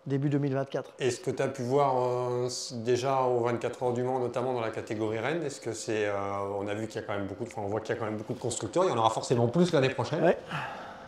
début 0.06 0.30
2024. 0.30 0.94
Est-ce 1.00 1.20
que 1.20 1.32
tu 1.32 1.42
as 1.42 1.48
pu 1.48 1.64
voir 1.64 1.96
euh, 1.98 2.50
déjà 2.74 3.22
aux 3.22 3.42
24 3.42 3.84
heures 3.84 3.94
du 3.94 4.04
Mans, 4.04 4.20
notamment 4.20 4.54
dans 4.54 4.62
la 4.62 4.70
catégorie 4.72 5.20
Rennes 5.20 5.44
Est-ce 5.44 5.60
que 5.60 5.74
c'est, 5.74 6.08
euh, 6.08 6.14
on 6.58 6.68
a 6.68 6.74
vu 6.74 6.88
qu'il 6.88 7.02
y 7.02 7.04
a 7.04 7.08
quand 7.08 7.14
même 7.14 7.28
beaucoup 7.28 7.44
de, 7.44 7.50
on 7.58 7.68
voit 7.68 7.82
qu'il 7.82 7.96
y 7.96 7.98
a 7.98 8.00
quand 8.00 8.06
même 8.06 8.18
beaucoup 8.18 8.34
de 8.34 8.40
constructeurs. 8.40 8.84
Il 8.86 8.90
y 8.90 8.94
en 8.94 8.98
aura 8.98 9.10
forcément 9.10 9.48
plus 9.48 9.72
l'année 9.72 9.90
prochaine. 9.90 10.24
Ouais. 10.24 10.38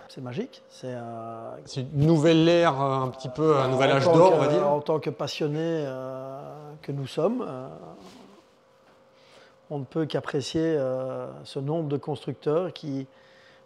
C'est 0.09 0.21
magique. 0.21 0.61
C'est 0.69 0.93
euh, 0.93 1.55
une 1.77 2.05
nouvelle 2.05 2.47
ère, 2.47 2.79
un 2.81 3.07
petit 3.09 3.29
peu 3.29 3.57
un 3.57 3.69
nouvel 3.69 3.91
âge 3.91 4.05
d'or, 4.05 4.33
on 4.33 4.39
va 4.39 4.47
dire. 4.47 4.67
En 4.67 4.81
tant 4.81 4.99
que 4.99 5.09
passionné 5.09 5.85
que 6.81 6.91
nous 6.91 7.07
sommes, 7.07 7.47
on 9.69 9.79
ne 9.79 9.85
peut 9.85 10.05
qu'apprécier 10.05 10.77
ce 11.45 11.59
nombre 11.59 11.87
de 11.87 11.95
constructeurs 11.95 12.73
qui, 12.73 13.07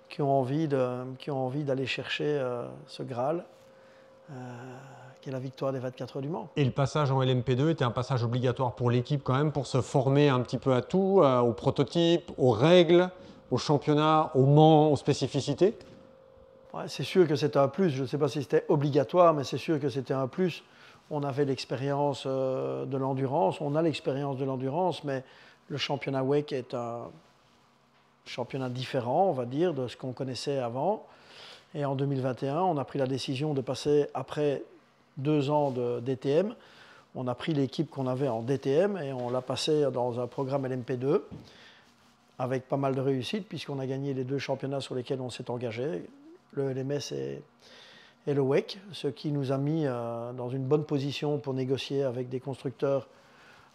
qui 0.10 0.22
ont 0.22 0.39
envie 0.39 0.68
de, 0.68 1.04
qui 1.18 1.32
ont 1.32 1.46
envie 1.46 1.63
d'aller 1.63 1.86
chercher 1.86 2.41
ce 2.88 3.04
Graal 3.04 3.46
qui 5.26 5.30
est 5.30 5.34
la 5.34 5.39
victoire 5.39 5.74
des 5.74 5.80
24 5.80 6.18
heures 6.18 6.22
du 6.22 6.30
Mans. 6.30 6.50
Et 6.56 6.63
le 6.63 6.70
passage 6.70 7.10
en 7.10 7.20
LMP2 7.20 7.72
était 7.72 7.84
un 7.84 7.89
passage 7.89 8.24
obligatoire 8.24 8.76
pour 8.76 8.91
l'équipe 8.91 9.24
quand 9.24 9.34
même, 9.34 9.52
pour 9.52 9.65
se 9.65 9.82
former 9.82 10.30
un 10.30 10.39
petit 10.41 10.60
peu 10.60 10.76
à 10.76 10.84
tout, 10.84 11.22
euh, 11.24 11.39
aux 11.39 11.54
prototypes, 11.54 12.32
aux 12.38 12.52
règles, 12.52 13.10
au 13.50 13.58
championnat, 13.58 14.30
au 14.36 14.46
Mans, 14.46 14.91
aux 14.91 14.96
spécificités 14.96 15.76
C'est 16.86 17.02
sûr 17.02 17.28
que 17.28 17.36
c'était 17.36 17.58
un 17.58 17.70
plus. 17.70 17.89
Je 17.89 18.04
ne 18.04 18.08
sais 18.08 18.20
pas 18.20 18.28
si 18.28 18.44
c'était 18.44 18.65
obligatoire, 18.70 19.34
mais 19.34 19.44
c'est 19.44 19.58
sûr 19.58 19.80
que 19.80 19.89
c'était 19.89 20.13
un 20.13 20.28
plus. 20.28 20.63
On 21.10 21.24
avait 21.24 21.46
l'expérience 21.46 22.26
euh, 22.28 22.86
de 22.86 22.98
l'endurance, 22.98 23.60
on 23.62 23.74
a 23.74 23.82
l'expérience 23.82 24.38
de 24.38 24.46
l'endurance, 24.46 25.04
mais 25.04 25.24
le 25.70 25.78
championnat 25.78 26.24
WEC 26.24 26.52
est 26.52 26.76
un 26.76 27.08
championnat 28.26 28.70
différent, 28.70 29.30
on 29.30 29.34
va 29.34 29.46
dire, 29.46 29.74
de 29.74 29.88
ce 29.88 29.98
qu'on 29.98 30.12
connaissait 30.12 30.58
avant. 30.58 31.06
Et 31.74 31.86
en 31.86 31.96
2021, 31.96 32.62
on 32.62 32.78
a 32.78 32.86
pris 32.86 33.00
la 33.00 33.08
décision 33.08 33.54
de 33.54 33.62
passer 33.62 34.08
après 34.14 34.64
deux 35.18 35.50
ans 35.50 35.72
de 35.72 36.00
DTM. 36.00 36.56
On 37.16 37.28
a 37.28 37.36
pris 37.36 37.54
l'équipe 37.54 37.90
qu'on 37.90 38.08
avait 38.08 38.28
en 38.28 38.42
DTM 38.42 38.98
et 38.98 39.14
on 39.14 39.30
l'a 39.30 39.42
passé 39.42 39.86
dans 39.92 40.20
un 40.20 40.28
programme 40.28 40.68
LMP2 40.68 41.22
avec 42.40 42.68
pas 42.68 42.78
mal 42.78 42.96
de 42.96 43.02
réussite 43.02 43.48
puisqu'on 43.48 43.80
a 43.80 43.88
gagné 43.88 44.14
les 44.14 44.24
deux 44.24 44.40
championnats 44.40 44.82
sur 44.82 44.96
lesquels 44.96 45.22
on 45.22 45.30
s'est 45.30 45.50
engagé, 45.50 46.06
le 46.52 46.74
LMS 46.74 47.14
et, 47.14 47.42
le 48.28 48.42
WEC, 48.42 48.80
ce 48.92 49.08
qui 49.08 49.32
nous 49.32 49.52
a 49.52 49.58
mis 49.58 49.86
euh, 49.86 50.34
dans 50.34 50.50
une 50.50 50.64
bonne 50.64 50.84
position 50.84 51.38
pour 51.38 51.54
négocier 51.54 52.04
avec 52.04 52.28
des 52.28 52.40
constructeurs 52.40 53.08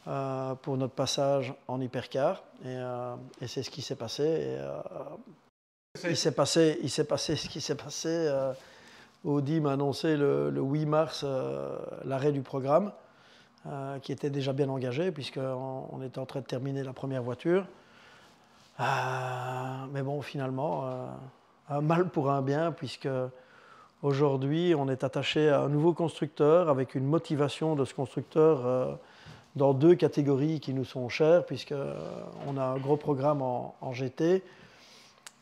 euh, 0.09 0.55
pour 0.57 0.77
notre 0.77 0.95
passage 0.95 1.55
en 1.69 1.81
hypercar. 1.81 2.43
Et, 2.63 2.69
euh, 2.69 3.15
c'est 3.47 3.63
ce 3.63 3.71
qui 3.71 3.83
s'est 3.83 3.97
passé. 3.97 4.59
il 6.05 6.17
s'est 6.17 6.33
passé, 6.33 6.79
il 6.83 6.91
s'est 6.91 7.05
passé 7.05 7.37
ce 7.37 7.49
qui 7.49 7.61
s'est 7.61 7.75
passé 7.75 8.29
Audi 9.25 9.61
m'a 9.61 9.73
annoncé 9.73 10.17
le, 10.17 10.51
8 10.57 10.87
mars 10.87 11.23
euh, 11.25 11.77
l'arrêt 12.05 12.33
du 12.33 12.41
programme, 12.41 12.91
euh, 13.67 13.99
qui 13.99 14.13
était 14.13 14.31
déjà 14.31 14.53
bien 14.53 14.69
engagé, 14.69 15.13
puisqu'on 15.13 15.87
on 15.93 16.03
était 16.03 16.19
en 16.19 16.27
train 16.27 16.41
de 16.41 16.47
terminer 16.47 16.83
la 16.83 16.95
première 16.95 17.23
voiture. 17.23 17.67
Euh, 18.81 18.85
mais 19.93 20.03
bon, 20.03 20.23
finalement, 20.23 20.89
un 21.69 21.81
mal 21.83 22.09
pour 22.09 22.31
un 22.31 22.41
bien, 22.41 22.73
puisque 22.73 23.09
aujourd'hui, 24.03 24.75
on 24.75 24.89
est 24.89 25.05
attaché 25.05 25.51
à 25.51 25.61
un 25.61 25.69
nouveau 25.69 25.93
constructeur, 25.93 26.71
avec 26.71 26.95
une 26.95 27.05
motivation 27.05 27.77
de 27.77 27.85
ce 27.85 27.93
constructeur 27.93 28.99
dans 29.57 29.75
deux 29.75 29.95
catégories 29.95 30.61
qui 30.61 30.75
nous 30.75 30.85
sont 30.85 31.09
chères, 31.09 31.45
puisqu'on 31.45 32.57
a 32.57 32.63
un 32.63 32.79
gros 32.79 32.97
programme 32.97 33.43
en, 33.43 33.75
en 33.81 33.93
GT 33.93 34.43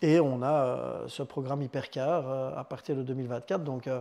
et 0.02 0.20
on 0.20 0.42
a 0.42 0.52
euh, 0.52 1.08
ce 1.08 1.22
programme 1.22 1.62
Hypercar 1.62 2.28
euh, 2.28 2.50
à 2.56 2.64
partir 2.64 2.96
de 2.96 3.02
2024. 3.02 3.64
Donc 3.64 3.86
euh, 3.86 4.00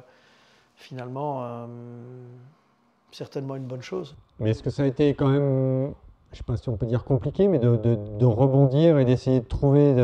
finalement, 0.75 1.67
certainement 3.11 3.55
une 3.55 3.65
bonne 3.65 3.81
chose. 3.81 4.15
Mais 4.39 4.51
est-ce 4.51 4.61
que 4.61 4.69
ça 4.69 4.83
a 4.83 4.85
été 4.85 5.09
quand 5.15 5.27
même, 5.27 5.93
je 6.31 6.33
ne 6.33 6.37
sais 6.37 6.43
pas 6.43 6.55
si 6.55 6.69
on 6.69 6.77
peut 6.77 6.85
dire 6.85 7.03
compliqué, 7.03 7.47
mais 7.47 7.57
de, 7.57 8.25
rebondir 8.25 8.99
et 8.99 9.05
d'essayer 9.05 9.39
de 9.39 9.47
trouver... 9.47 9.95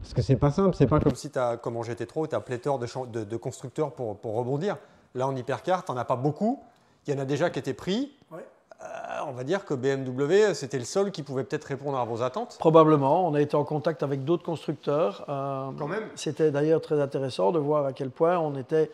Parce 0.00 0.14
que 0.14 0.22
c'est 0.22 0.36
pas 0.36 0.50
simple, 0.50 0.74
c'est 0.74 0.86
pas 0.86 1.00
comme 1.00 1.14
si 1.14 1.30
tu 1.30 1.38
as, 1.38 1.56
comme 1.56 1.76
en 1.76 1.82
GT3, 1.82 2.28
tu 2.28 2.34
as 2.34 2.40
pléthore 2.40 2.78
de, 2.78 3.24
de, 3.24 3.36
constructeurs 3.36 3.92
pour, 3.92 4.16
pour, 4.16 4.34
rebondir. 4.34 4.76
Là, 5.14 5.28
en 5.28 5.36
hypercar, 5.36 5.84
tu 5.84 5.92
n'en 5.92 5.98
as 5.98 6.04
pas 6.04 6.16
beaucoup. 6.16 6.62
Il 7.06 7.14
y 7.14 7.16
en 7.16 7.20
a 7.20 7.24
déjà 7.24 7.50
qui 7.50 7.58
étaient 7.58 7.74
pris. 7.74 8.12
Ouais. 8.32 8.44
Euh, 9.28 9.30
on 9.30 9.32
va 9.32 9.44
dire 9.44 9.64
que 9.64 9.74
BMW, 9.74 10.54
c'était 10.54 10.78
le 10.78 10.84
seul 10.84 11.10
qui 11.10 11.22
pouvait 11.22 11.44
peut-être 11.44 11.64
répondre 11.64 11.98
à 11.98 12.04
vos 12.04 12.22
attentes 12.22 12.56
Probablement. 12.58 13.26
On 13.26 13.34
a 13.34 13.40
été 13.40 13.56
en 13.56 13.64
contact 13.64 14.02
avec 14.02 14.24
d'autres 14.24 14.44
constructeurs. 14.44 15.24
Euh, 15.28 15.70
Quand 15.78 15.88
même 15.88 16.08
C'était 16.14 16.50
d'ailleurs 16.50 16.80
très 16.80 17.00
intéressant 17.00 17.52
de 17.52 17.58
voir 17.58 17.86
à 17.86 17.92
quel 17.92 18.10
point 18.10 18.38
on 18.38 18.56
était, 18.56 18.90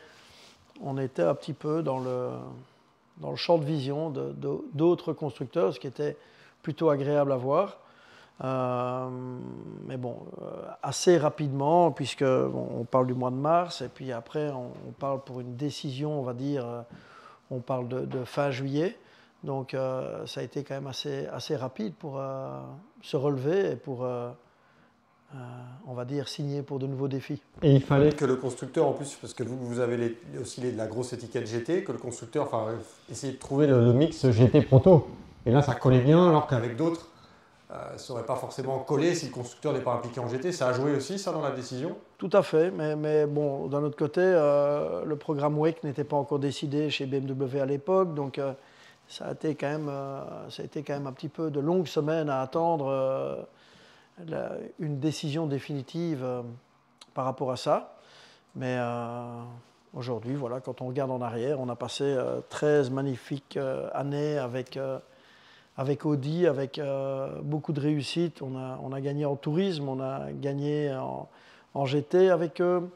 on 0.83 0.99
était 0.99 1.23
un 1.23 1.35
petit 1.35 1.53
peu 1.53 1.83
dans 1.83 1.99
le, 1.99 2.31
dans 3.18 3.31
le 3.31 3.37
champ 3.37 3.59
de 3.59 3.64
vision 3.64 4.12
d'autres 4.75 5.12
constructeurs, 5.12 5.75
ce 5.75 5.81
qui 5.81 5.87
était 5.87 6.16
plutôt 6.62 6.90
agréable 6.90 7.33
à 7.33 7.37
voir. 7.37 7.79
Euh, 8.42 9.09
mais 9.87 9.97
bon, 9.97 10.16
assez 10.83 11.18
rapidement, 11.18 11.92
puisque 11.92 12.25
on 12.25 12.85
parle 12.85 13.07
du 13.07 13.14
mois 13.14 13.31
de 13.31 13.37
mars, 13.37 13.81
et 13.81 13.88
puis 13.88 14.11
après 14.11 14.51
on, 14.51 14.90
parle 14.99 15.20
pour 15.20 15.40
une 15.40 15.55
décision, 15.55 16.18
on 16.18 16.23
va 16.23 16.33
dire, 16.33 16.66
on 17.53 17.61
parle 17.61 17.87
de 17.88 18.25
fin 18.25 18.51
juillet. 18.51 18.97
Donc 19.44 19.74
euh, 19.74 20.26
ça 20.26 20.40
a 20.40 20.42
été 20.42 20.64
quand 20.64 20.74
même 20.74 20.87
assez, 20.87 21.26
assez 21.26 21.54
rapide 21.54 21.92
pour 21.94 22.18
euh, 22.18 22.61
se 23.02 23.16
relever 23.16 23.72
et 23.72 23.76
pour, 23.76 24.02
euh, 24.04 24.30
on 25.87 25.92
va 25.92 26.07
dire, 26.07 26.28
signer 26.28 26.62
pour 26.62 26.78
de 26.78 26.87
nouveaux 26.87 27.09
défis. 27.09 27.42
Et 27.62 27.72
il 27.72 27.83
fallait 27.83 28.12
que 28.12 28.24
le 28.24 28.37
constructeur, 28.37 28.87
en 28.87 28.92
plus, 28.92 29.18
parce 29.20 29.35
que 29.35 29.42
vous, 29.42 29.59
vous 29.59 29.80
avez 29.80 30.16
aussi 30.40 30.62
la 30.72 30.87
grosse 30.87 31.12
étiquette 31.12 31.46
GT, 31.46 31.85
que 31.85 31.92
le 31.92 31.98
constructeur 31.98 32.44
enfin, 32.44 32.72
essayer 33.11 33.35
de 33.35 33.38
trouver 33.38 33.66
le, 33.66 33.92
mix 33.92 34.30
GT 34.30 34.62
Proto. 34.62 35.09
Et 35.44 35.50
là, 35.50 35.61
ça 35.61 35.74
collait 35.74 36.00
bien, 36.00 36.26
alors 36.26 36.46
qu'avec 36.46 36.74
d'autres, 36.76 37.11
ça 37.68 38.14
n'aurait 38.14 38.24
pas 38.24 38.37
forcément 38.37 38.78
collé 38.78 39.14
si 39.14 39.26
le 39.26 39.33
constructeur 39.33 39.74
n'est 39.74 39.80
pas 39.80 39.94
impliqué 39.94 40.20
en 40.20 40.28
GT. 40.28 40.52
Ça 40.52 40.68
a 40.68 40.72
joué 40.72 40.94
aussi, 40.96 41.18
ça, 41.18 41.33
dans 41.33 41.42
la 41.42 41.50
décision? 41.50 41.96
Tout 42.16 42.30
à 42.33 42.42
fait, 42.42 42.70
mais, 42.70 42.96
mais 42.96 43.26
bon, 43.26 43.66
d'un 43.66 43.83
autre 43.83 43.96
côté, 43.96 44.22
le 44.22 45.16
programme 45.16 45.59
WEC 45.59 45.85
n'était 45.85 46.04
pas 46.04 46.16
encore 46.16 46.38
décidé 46.38 46.88
chez 46.88 47.04
BMW 47.04 47.61
à 47.61 47.66
l'époque, 47.66 48.14
donc 48.14 48.40
ça 49.09 49.27
a, 49.27 49.33
été 49.33 49.55
quand 49.55 49.69
même, 49.69 49.90
ça 50.51 50.62
a 50.62 50.64
été 50.64 50.83
quand 50.83 50.95
même 50.95 51.07
un 51.07 51.12
petit 51.12 51.29
peu 51.29 51.51
de 51.51 51.61
longues 51.61 51.87
semaines 51.87 52.29
à 52.29 52.40
attendre 52.40 53.47
une 54.79 54.99
décision 54.99 55.47
définitive 55.47 56.27
par 57.12 57.25
rapport 57.25 57.53
à 57.53 57.57
ça. 57.57 57.97
Mais 58.57 58.79
aujourd'hui, 59.93 60.35
voilà, 60.35 60.61
quand 60.61 60.81
on 60.81 60.88
regarde 60.88 61.11
en 61.11 61.21
arrière, 61.21 61.61
on 61.61 61.69
a 61.69 61.77
passé 61.77 62.17
13 62.49 62.90
magnifiques 62.90 63.59
années 63.93 64.38
avec 64.38 64.79
avec 65.77 66.07
Audi, 66.07 66.47
avec 66.47 66.79
euh, 66.79 67.40
beaucoup 67.43 67.73
de 67.73 67.81
réussite. 67.81 68.43
On 68.43 68.57
a, 68.57 68.79
on 68.83 68.93
a, 68.93 69.01
gagné 69.01 69.25
en 69.25 69.37
tourisme, 69.37 69.88
on 69.88 70.01
a 70.01 70.33
gagné 70.33 70.95
en, 70.95 71.87
GT 71.87 72.31
avec 72.31 72.61
eux. 72.61 72.88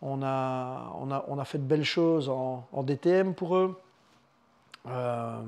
On 0.00 0.22
a, 0.22 0.92
on, 1.00 1.10
a, 1.10 1.24
on 1.28 1.38
a, 1.38 1.44
fait 1.44 1.58
de 1.58 1.64
belles 1.64 1.84
choses 1.84 2.28
en, 2.28 2.64
DTM 2.82 3.34
pour 3.34 3.56
eux. 3.56 3.78
Euh, 4.88 5.40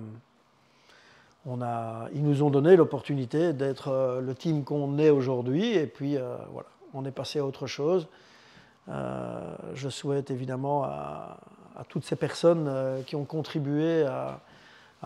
on 1.47 1.63
a, 1.63 2.09
ils 2.13 2.23
nous 2.23 2.43
ont 2.43 2.51
donné 2.51 2.77
l'opportunité 2.77 3.53
d'être 3.53 3.89
euh, 3.89 4.21
le 4.21 4.35
team 4.35 4.65
qu'on 4.65 4.99
est 4.99 5.11
aujourd'hui. 5.11 5.73
Et 5.73 5.87
puis 5.87 6.17
voilà, 6.53 6.69
on 6.95 7.05
est 7.05 7.11
passé 7.11 7.39
à 7.39 7.45
autre 7.45 7.67
chose. 7.67 8.09
je 8.89 9.89
souhaite 9.89 10.31
évidemment 10.31 10.85
à, 10.85 11.39
toutes 11.89 12.05
ces 12.05 12.17
personnes 12.17 13.03
qui 13.07 13.17
ont 13.17 13.25
contribué 13.25 14.05
à, 14.05 14.41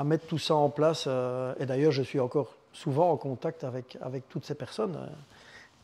mettre 0.05 0.27
tout 0.27 0.39
ça 0.39 0.55
en 0.55 0.71
place. 0.71 1.05
Euh, 1.07 1.55
et 1.61 1.67
d'ailleurs, 1.67 1.93
je 1.93 2.03
suis 2.03 2.21
encore 2.21 2.55
souvent 2.73 3.11
en 3.11 3.17
contact 3.17 3.65
avec, 3.65 3.97
avec 4.01 4.29
toutes 4.29 4.45
ces 4.45 4.55
personnes. 4.55 4.99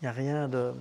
Il 0.00 0.04
n'y 0.04 0.08
a, 0.08 0.12
rien 0.12 0.48
de, 0.48 0.72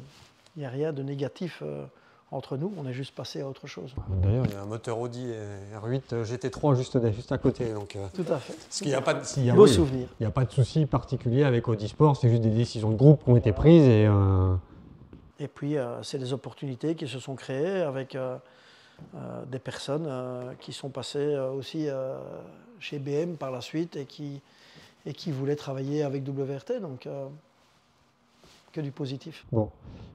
a 0.64 0.70
rien 0.70 0.92
de 0.94 1.04
négatif 1.04 1.62
euh, 1.62 1.86
entre 2.32 2.58
nous, 2.58 2.72
on 2.78 2.88
est 2.88 2.94
juste 2.94 3.16
passé 3.16 3.42
à 3.42 3.48
autre 3.48 3.68
chose. 3.68 3.96
D'ailleurs, 4.22 4.46
il 4.46 4.54
y 4.54 4.56
a 4.56 4.62
un 4.62 4.66
moteur 4.66 5.00
Audi 5.00 5.32
R8 5.74 6.02
euh, 6.14 6.24
GT3 6.24 6.76
juste, 6.76 7.12
juste 7.12 7.32
à 7.32 7.38
côté. 7.38 7.74
Donc, 7.74 7.98
Tout 8.14 8.26
à 8.32 8.38
fait. 8.38 8.56
il 8.82 8.88
n'y 8.88 8.94
a 8.94 9.02
pas 9.02 9.16
de, 9.16 9.56
beau 9.56 9.68
souvenir. 9.68 10.08
Il 10.20 10.24
n'y 10.24 10.28
a 10.28 10.32
pas 10.32 10.46
de 10.46 10.52
souci 10.52 10.86
particulier 10.86 11.44
avec 11.44 11.68
Audi 11.68 11.88
Sport, 11.88 12.18
c'est 12.18 12.30
juste 12.30 12.44
des 12.44 12.50
décisions 12.50 12.92
de 12.92 12.96
groupe 12.96 13.24
qui 13.24 13.30
ont 13.30 13.38
été 13.38 13.52
prises. 13.52 13.88
Et, 13.88 14.08
et 15.40 15.48
puis, 15.48 15.76
c'est 16.04 16.20
des 16.20 16.34
opportunités 16.34 16.96
qui 16.96 17.08
se 17.08 17.20
sont 17.20 17.36
créées 17.36 17.82
avec 17.82 18.18
des 19.48 19.60
personnes 19.60 20.10
qui 20.60 20.74
sont 20.74 20.90
passées 20.90 21.36
aussi 21.38 21.88
chez 22.80 23.00
BM 23.00 23.36
par 23.36 23.52
la 23.52 23.62
suite 23.62 23.96
et 23.96 24.06
qui, 24.06 24.42
et 25.06 25.14
qui 25.14 25.32
voulait 25.32 25.56
travailler 25.56 26.04
avec 26.04 26.28
WRT. 26.28 26.80
Donc, 26.82 27.06
euh, 27.06 27.28
que 28.72 28.82
du 28.82 28.92
positif. 28.92 29.46
Bon, 29.52 29.72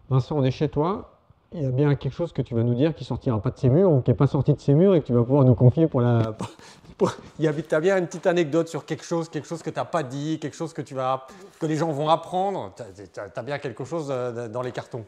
Vincent, 0.09 0.37
on 0.37 0.45
est 0.45 0.51
chez 0.51 0.69
toi. 0.69 1.14
Il 1.55 1.63
y 1.63 1.67
a 1.67 1.71
bien 1.71 1.95
quelque 1.95 2.13
chose 2.13 2.33
que 2.33 2.43
tu 2.43 2.55
vas 2.57 2.65
nous 2.65 2.75
dire 2.75 2.95
qui 2.95 3.05
sortira 3.05 3.41
pas 3.41 3.51
de 3.51 3.59
ces 3.59 3.69
murs 3.69 3.91
ou 3.91 4.01
qui 4.01 4.11
n'est 4.11 4.17
pas 4.17 4.27
sorti 4.27 4.53
de 4.53 4.61
ces 4.61 4.75
murs 4.75 4.97
et 4.97 5.01
que 5.01 5.07
tu 5.07 5.13
vas 5.13 5.23
pouvoir 5.23 5.45
nous 5.45 5.55
confier 5.55 5.87
pour 5.87 6.01
la. 6.01 6.37
Il 7.39 7.45
y 7.45 7.49
a, 7.49 7.53
as 7.53 7.81
bien 7.81 7.99
une 7.99 8.07
petite 8.07 8.27
anecdote 8.27 8.69
sur 8.69 8.85
quelque 8.87 9.05
chose, 9.05 9.29
quelque 9.29 9.49
chose 9.49 9.63
que 9.63 9.71
tu 9.71 9.77
n'as 9.77 9.85
pas 9.85 10.03
dit, 10.05 10.39
quelque 10.41 10.57
chose 10.57 10.73
que, 10.73 10.83
tu 10.83 10.95
vas, 10.95 11.27
que 11.59 11.67
les 11.67 11.77
gens 11.77 11.91
vont 11.91 12.09
apprendre. 12.09 12.73
Tu 12.77 13.21
as, 13.21 13.43
bien 13.43 13.59
quelque 13.59 13.85
chose 13.85 14.09
euh, 14.11 14.49
dans 14.49 14.63
les 14.63 14.71
cartons. 14.71 15.05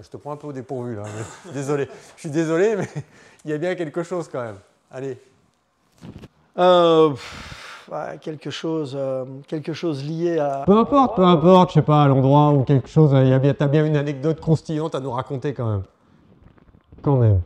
Je 0.00 0.08
te 0.08 0.16
prends 0.16 0.32
un 0.32 0.36
peu 0.36 0.46
au 0.48 0.52
dépourvu 0.52 0.96
là. 0.96 1.02
désolé. 1.52 1.88
Je 2.16 2.20
suis 2.20 2.30
désolé, 2.30 2.76
mais 2.76 2.88
il 3.44 3.50
y 3.50 3.54
a 3.54 3.58
bien 3.58 3.74
quelque 3.74 4.02
chose 4.02 4.28
quand 4.30 4.42
même. 4.42 4.58
Allez, 4.90 5.18
euh, 6.58 7.14
quelque, 8.20 8.50
chose, 8.50 8.96
euh, 8.98 9.24
quelque 9.46 9.72
chose 9.72 10.04
lié 10.04 10.38
à. 10.38 10.64
Peu 10.66 10.76
importe, 10.76 11.16
peu 11.16 11.24
importe, 11.24 11.70
je 11.70 11.74
sais 11.74 11.82
pas, 11.82 12.04
à 12.04 12.08
l'endroit 12.08 12.50
ou 12.52 12.64
quelque 12.64 12.88
chose. 12.88 13.10
Tu 13.10 13.16
as 13.62 13.68
bien 13.68 13.84
une 13.84 13.96
anecdote 13.96 14.40
constillante 14.40 14.94
à 14.94 15.00
nous 15.00 15.10
raconter 15.10 15.54
quand 15.54 15.70
même. 15.70 15.82
Quand 17.02 17.16
même. 17.16 17.40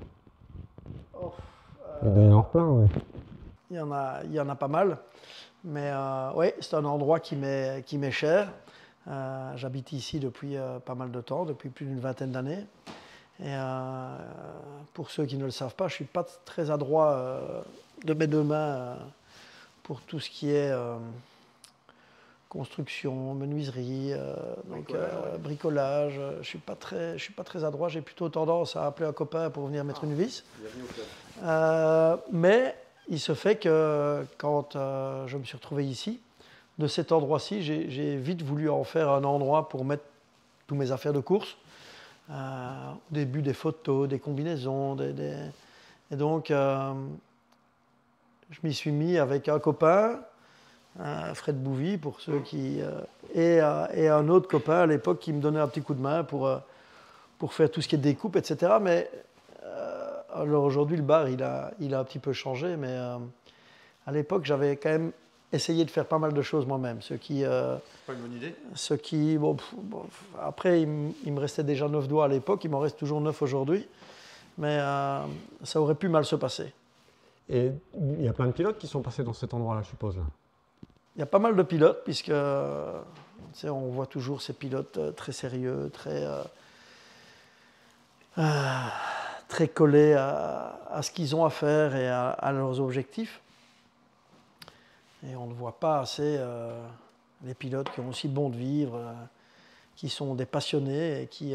Oh, 1.20 1.32
il 2.02 2.12
doit 2.12 2.22
y 2.22 2.26
en 2.26 2.30
avoir 2.30 2.48
plein, 2.48 2.64
oui. 2.64 2.86
Il 3.70 3.76
y 3.76 3.80
en 3.80 3.92
a, 3.92 4.22
il 4.24 4.32
y 4.32 4.40
en 4.40 4.48
a 4.48 4.54
pas 4.54 4.68
mal. 4.68 4.98
Mais 5.64 5.90
euh, 5.92 6.30
oui, 6.36 6.46
c'est 6.60 6.74
un 6.74 6.84
endroit 6.84 7.20
qui 7.20 7.36
m'est 7.36 8.10
cher. 8.10 8.52
J'habite 9.54 9.92
ici 9.92 10.18
depuis 10.18 10.56
pas 10.84 10.94
mal 10.94 11.10
de 11.10 11.20
temps, 11.20 11.44
depuis 11.44 11.70
plus 11.70 11.86
d'une 11.86 12.00
vingtaine 12.00 12.32
d'années. 12.32 12.66
Et 13.40 13.54
pour 14.94 15.10
ceux 15.10 15.26
qui 15.26 15.36
ne 15.36 15.44
le 15.44 15.50
savent 15.50 15.74
pas, 15.74 15.88
je 15.88 15.94
ne 15.94 15.96
suis 15.96 16.04
pas 16.04 16.24
très 16.44 16.70
adroit 16.70 17.64
de 18.04 18.14
mes 18.14 18.26
deux 18.26 18.42
mains 18.42 18.56
euh, 18.56 18.96
pour 19.86 20.00
tout 20.00 20.18
ce 20.18 20.28
qui 20.28 20.50
est 20.50 20.72
euh, 20.72 20.96
construction, 22.48 23.34
menuiserie, 23.34 24.14
euh, 24.14 24.34
bricolage. 25.38 26.14
Je 26.14 26.38
ne 26.38 26.42
suis, 26.42 26.58
pas 26.58 26.74
très, 26.74 27.16
je 27.16 27.22
suis 27.22 27.32
pas 27.32 27.44
très 27.44 27.62
adroit, 27.62 27.88
j'ai 27.88 28.00
plutôt 28.00 28.28
tendance 28.28 28.74
à 28.74 28.84
appeler 28.84 29.08
un 29.08 29.12
copain 29.12 29.48
pour 29.48 29.68
venir 29.68 29.84
mettre 29.84 30.02
une 30.02 30.14
vis. 30.14 30.42
mais 32.32 32.74
il 33.08 33.20
se 33.20 33.34
fait 33.34 33.54
que 33.54 34.26
quand 34.38 34.72
je 34.72 35.36
me 35.36 35.44
suis 35.44 35.56
retrouvé 35.56 35.86
ici, 35.86 36.18
de 36.78 36.88
cet 36.88 37.12
endroit-ci, 37.12 37.62
j'ai 37.62 38.16
vite 38.16 38.42
voulu 38.42 38.68
en 38.68 38.82
faire 38.82 39.10
un 39.10 39.22
endroit 39.22 39.68
pour 39.68 39.84
mettre 39.84 40.02
tous 40.66 40.74
mes 40.74 40.90
affaires 40.90 41.12
de 41.12 41.20
course. 41.20 41.56
au 42.28 42.34
début, 43.12 43.40
des 43.40 43.54
photos, 43.54 44.08
des 44.08 44.18
combinaisons, 44.18 44.96
et 46.10 46.16
donc 46.16 46.50
je 48.50 48.58
m'y 48.62 48.72
suis 48.72 48.92
mis 48.92 49.18
avec 49.18 49.48
un 49.48 49.58
copain, 49.58 50.20
Fred 51.34 51.62
Bouvy, 51.62 51.98
pour 51.98 52.20
ceux 52.20 52.40
qui. 52.40 52.80
Euh, 52.80 52.90
euh, 53.36 53.86
et, 53.94 54.08
un 54.08 54.28
autre 54.28 54.48
copain 54.48 54.80
à 54.80 54.86
l'époque 54.86 55.18
qui 55.18 55.32
me 55.32 55.40
donnait 55.40 55.60
un 55.60 55.68
petit 55.68 55.82
coup 55.82 55.94
de 55.94 56.00
main 56.00 56.24
pour, 56.24 56.46
euh, 56.46 56.58
pour 57.38 57.52
faire 57.52 57.70
tout 57.70 57.82
ce 57.82 57.88
qui 57.88 57.96
est 57.96 57.98
découpe, 57.98 58.36
etc. 58.36 58.74
Mais 58.80 59.10
alors 60.32 60.64
aujourd'hui, 60.64 60.98
le 60.98 61.02
bar, 61.02 61.28
il 61.28 61.42
a, 61.42 61.72
il 61.80 61.94
a 61.94 62.00
un 62.00 62.04
petit 62.04 62.18
peu 62.18 62.32
changé, 62.34 62.76
mais 62.76 62.94
à 64.06 64.12
l'époque, 64.12 64.44
j'avais 64.44 64.76
quand 64.76 64.90
même 64.90 65.12
essayé 65.50 65.84
de 65.84 65.90
faire 65.90 66.04
pas 66.04 66.18
mal 66.18 66.34
de 66.34 66.42
choses 66.42 66.66
moi-même. 66.66 67.00
Ce 67.00 67.14
qui. 67.14 67.42
pas 67.42 68.12
une 68.12 68.20
bonne 68.20 68.36
idée 68.36 68.54
Ce 68.74 68.94
qui. 68.94 69.38
Bon, 69.38 69.56
après, 70.40 70.82
il, 70.82 71.12
il, 71.24 71.32
me 71.32 71.40
restait 71.40 71.64
déjà 71.64 71.88
9 71.88 72.06
doigts 72.06 72.26
à 72.26 72.28
l'époque, 72.28 72.64
il 72.64 72.70
m'en 72.70 72.80
reste 72.80 72.98
toujours 72.98 73.20
9 73.20 73.40
aujourd'hui. 73.42 73.86
Mais 74.58 74.78
ça 75.64 75.80
aurait 75.80 75.94
pu 75.94 76.08
mal 76.08 76.24
se 76.24 76.36
passer. 76.36 76.72
Et 77.48 77.70
il 77.94 78.22
y 78.22 78.28
a 78.28 78.32
plein 78.32 78.46
de 78.46 78.52
pilotes 78.52 78.78
qui 78.78 78.88
sont 78.88 79.02
passés 79.02 79.22
dans 79.22 79.32
cet 79.32 79.54
endroit-là, 79.54 79.82
je 79.82 79.88
suppose. 79.88 80.18
Il 81.14 81.20
y 81.20 81.22
a 81.22 81.26
pas 81.26 81.38
mal 81.38 81.56
de 81.56 81.62
pilotes, 81.62 82.02
puisque 82.04 82.32
on 83.64 83.88
voit 83.88 84.06
toujours 84.06 84.42
ces 84.42 84.52
pilotes 84.52 84.98
euh, 84.98 85.12
très 85.12 85.32
sérieux, 85.32 85.90
très, 85.92 86.24
euh, 86.24 86.42
euh, 88.38 88.82
très 89.48 89.68
collés 89.68 90.14
à, 90.14 91.00
ce 91.02 91.10
qu'ils 91.10 91.34
ont 91.36 91.44
à 91.44 91.50
faire 91.50 91.94
et 91.94 92.08
à, 92.08 92.52
leurs 92.52 92.80
objectifs. 92.80 93.40
Et 95.26 95.34
on 95.36 95.46
ne 95.46 95.54
voit 95.54 95.78
pas 95.78 96.00
assez 96.00 96.38
les 97.44 97.54
pilotes 97.54 97.90
qui 97.90 98.00
ont 98.00 98.08
aussi 98.08 98.28
bon 98.28 98.48
de 98.48 98.56
vivre, 98.56 99.00
qui 99.94 100.08
sont 100.08 100.34
des 100.34 100.46
passionnés 100.46 101.22
et 101.22 101.26
qui, 101.26 101.54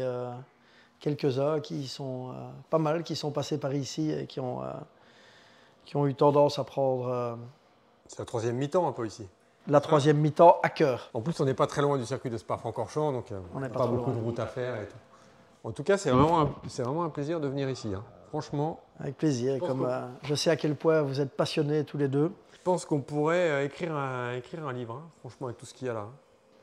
quelques-uns 1.00 1.60
qui 1.60 1.88
sont 1.88 2.34
pas 2.70 2.78
mal, 2.78 3.02
qui 3.02 3.16
sont 3.16 3.30
passés 3.30 3.58
par 3.58 3.74
ici 3.74 4.10
et 4.10 4.26
qui 4.26 4.40
ont 4.40 4.60
qui 5.84 5.96
ont 5.96 6.06
eu 6.06 6.14
tendance 6.14 6.58
à 6.58 6.64
prendre. 6.64 7.08
Euh, 7.08 7.34
c'est 8.06 8.18
la 8.18 8.24
troisième 8.24 8.56
mi-temps 8.56 8.88
un 8.88 8.92
peu 8.92 9.06
ici. 9.06 9.28
La 9.68 9.80
troisième 9.80 10.18
mi-temps 10.18 10.58
à 10.62 10.68
cœur. 10.68 11.10
En 11.14 11.20
plus, 11.20 11.38
on 11.40 11.44
n'est 11.44 11.54
pas 11.54 11.66
très 11.66 11.82
loin 11.82 11.96
du 11.96 12.04
circuit 12.04 12.30
de 12.30 12.36
Spa-Francorchamps, 12.36 13.12
donc 13.12 13.30
euh, 13.30 13.40
on 13.54 13.60
n'a 13.60 13.68
pas, 13.68 13.86
beaucoup 13.86 14.10
de 14.10 14.18
route 14.18 14.38
à 14.40 14.46
faire 14.46 14.80
et 14.80 14.86
tout. 14.86 14.96
En 15.64 15.70
tout 15.70 15.84
cas, 15.84 15.96
c'est 15.96 16.10
vraiment, 16.10 16.40
un, 16.40 16.50
vraiment 16.82 17.04
un 17.04 17.10
plaisir 17.10 17.38
de 17.40 17.46
venir 17.46 17.70
ici. 17.70 17.92
Hein. 17.94 18.02
Franchement. 18.28 18.80
Avec 18.98 19.16
plaisir. 19.16 19.54
Je, 19.60 19.60
comme, 19.60 19.86
euh, 19.86 20.08
je 20.22 20.34
sais 20.34 20.50
à 20.50 20.56
quel 20.56 20.74
point 20.74 21.02
vous 21.02 21.20
êtes 21.20 21.36
passionnés 21.36 21.84
tous 21.84 21.98
les 21.98 22.08
deux. 22.08 22.32
Je 22.52 22.58
pense 22.64 22.84
qu'on 22.84 23.00
pourrait 23.00 23.64
écrire, 23.64 23.94
un, 23.94 24.34
écrire 24.34 24.66
un 24.66 24.72
livre, 24.72 24.94
hein, 24.94 25.08
franchement, 25.20 25.46
avec 25.46 25.58
tout 25.58 25.66
ce 25.66 25.74
qu'il 25.74 25.86
y 25.86 25.90
a 25.90 25.94
là. 25.94 26.08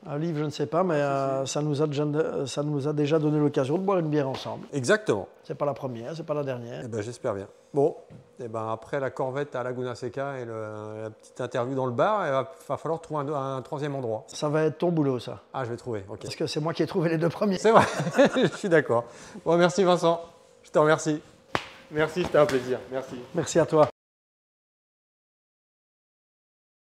Un 0.06 0.18
livre, 0.18 0.38
je 0.38 0.44
ne 0.44 0.50
sais 0.50 0.66
pas, 0.66 0.82
mais 0.82 0.94
euh, 0.94 1.44
ça, 1.44 1.60
nous 1.60 1.82
a 1.82 1.86
déjà, 1.86 2.06
ça 2.46 2.62
nous 2.62 2.88
a 2.88 2.92
déjà 2.92 3.18
donné 3.18 3.38
l'occasion 3.38 3.76
de 3.76 3.82
boire 3.82 3.98
une 3.98 4.08
bière 4.08 4.28
ensemble. 4.28 4.66
Exactement. 4.72 5.28
C'est 5.44 5.54
pas 5.54 5.66
la 5.66 5.74
première, 5.74 6.16
c'est 6.16 6.24
pas 6.24 6.32
la 6.32 6.42
dernière. 6.42 6.82
Eh 6.84 6.88
ben, 6.88 7.02
J'espère 7.02 7.34
bien. 7.34 7.46
Bon, 7.74 7.94
eh 8.42 8.48
ben, 8.48 8.68
après 8.72 8.98
la 8.98 9.10
corvette 9.10 9.54
à 9.54 9.62
Laguna 9.62 9.94
Seca 9.94 10.38
et 10.38 10.46
la 10.46 11.10
petite 11.10 11.40
interview 11.40 11.74
dans 11.74 11.84
le 11.84 11.92
bar, 11.92 12.26
il 12.26 12.30
va, 12.30 12.50
falloir 12.78 13.00
trouver 13.02 13.30
un, 13.34 13.60
troisième 13.60 13.94
endroit. 13.94 14.24
Ça 14.28 14.48
va 14.48 14.64
être 14.64 14.78
ton 14.78 14.90
boulot, 14.90 15.18
ça. 15.18 15.40
Ah, 15.52 15.64
je 15.64 15.70
vais 15.70 15.76
trouver, 15.76 16.04
ok. 16.08 16.20
Parce 16.22 16.36
que 16.36 16.46
c'est 16.46 16.60
moi 16.60 16.72
qui 16.72 16.82
ai 16.82 16.86
trouvé 16.86 17.10
les 17.10 17.18
deux 17.18 17.28
premiers. 17.28 17.58
C'est 17.58 17.70
vrai, 17.70 17.84
je 18.36 18.56
suis 18.56 18.70
d'accord. 18.70 19.04
Bon, 19.44 19.58
merci 19.58 19.84
Vincent, 19.84 20.22
je 20.62 20.70
te 20.70 20.78
remercie. 20.78 21.20
Merci, 21.90 22.22
c'était 22.24 22.38
un 22.38 22.46
plaisir. 22.46 22.78
Merci. 22.90 23.16
Merci 23.34 23.58
à 23.58 23.66
toi. 23.66 23.89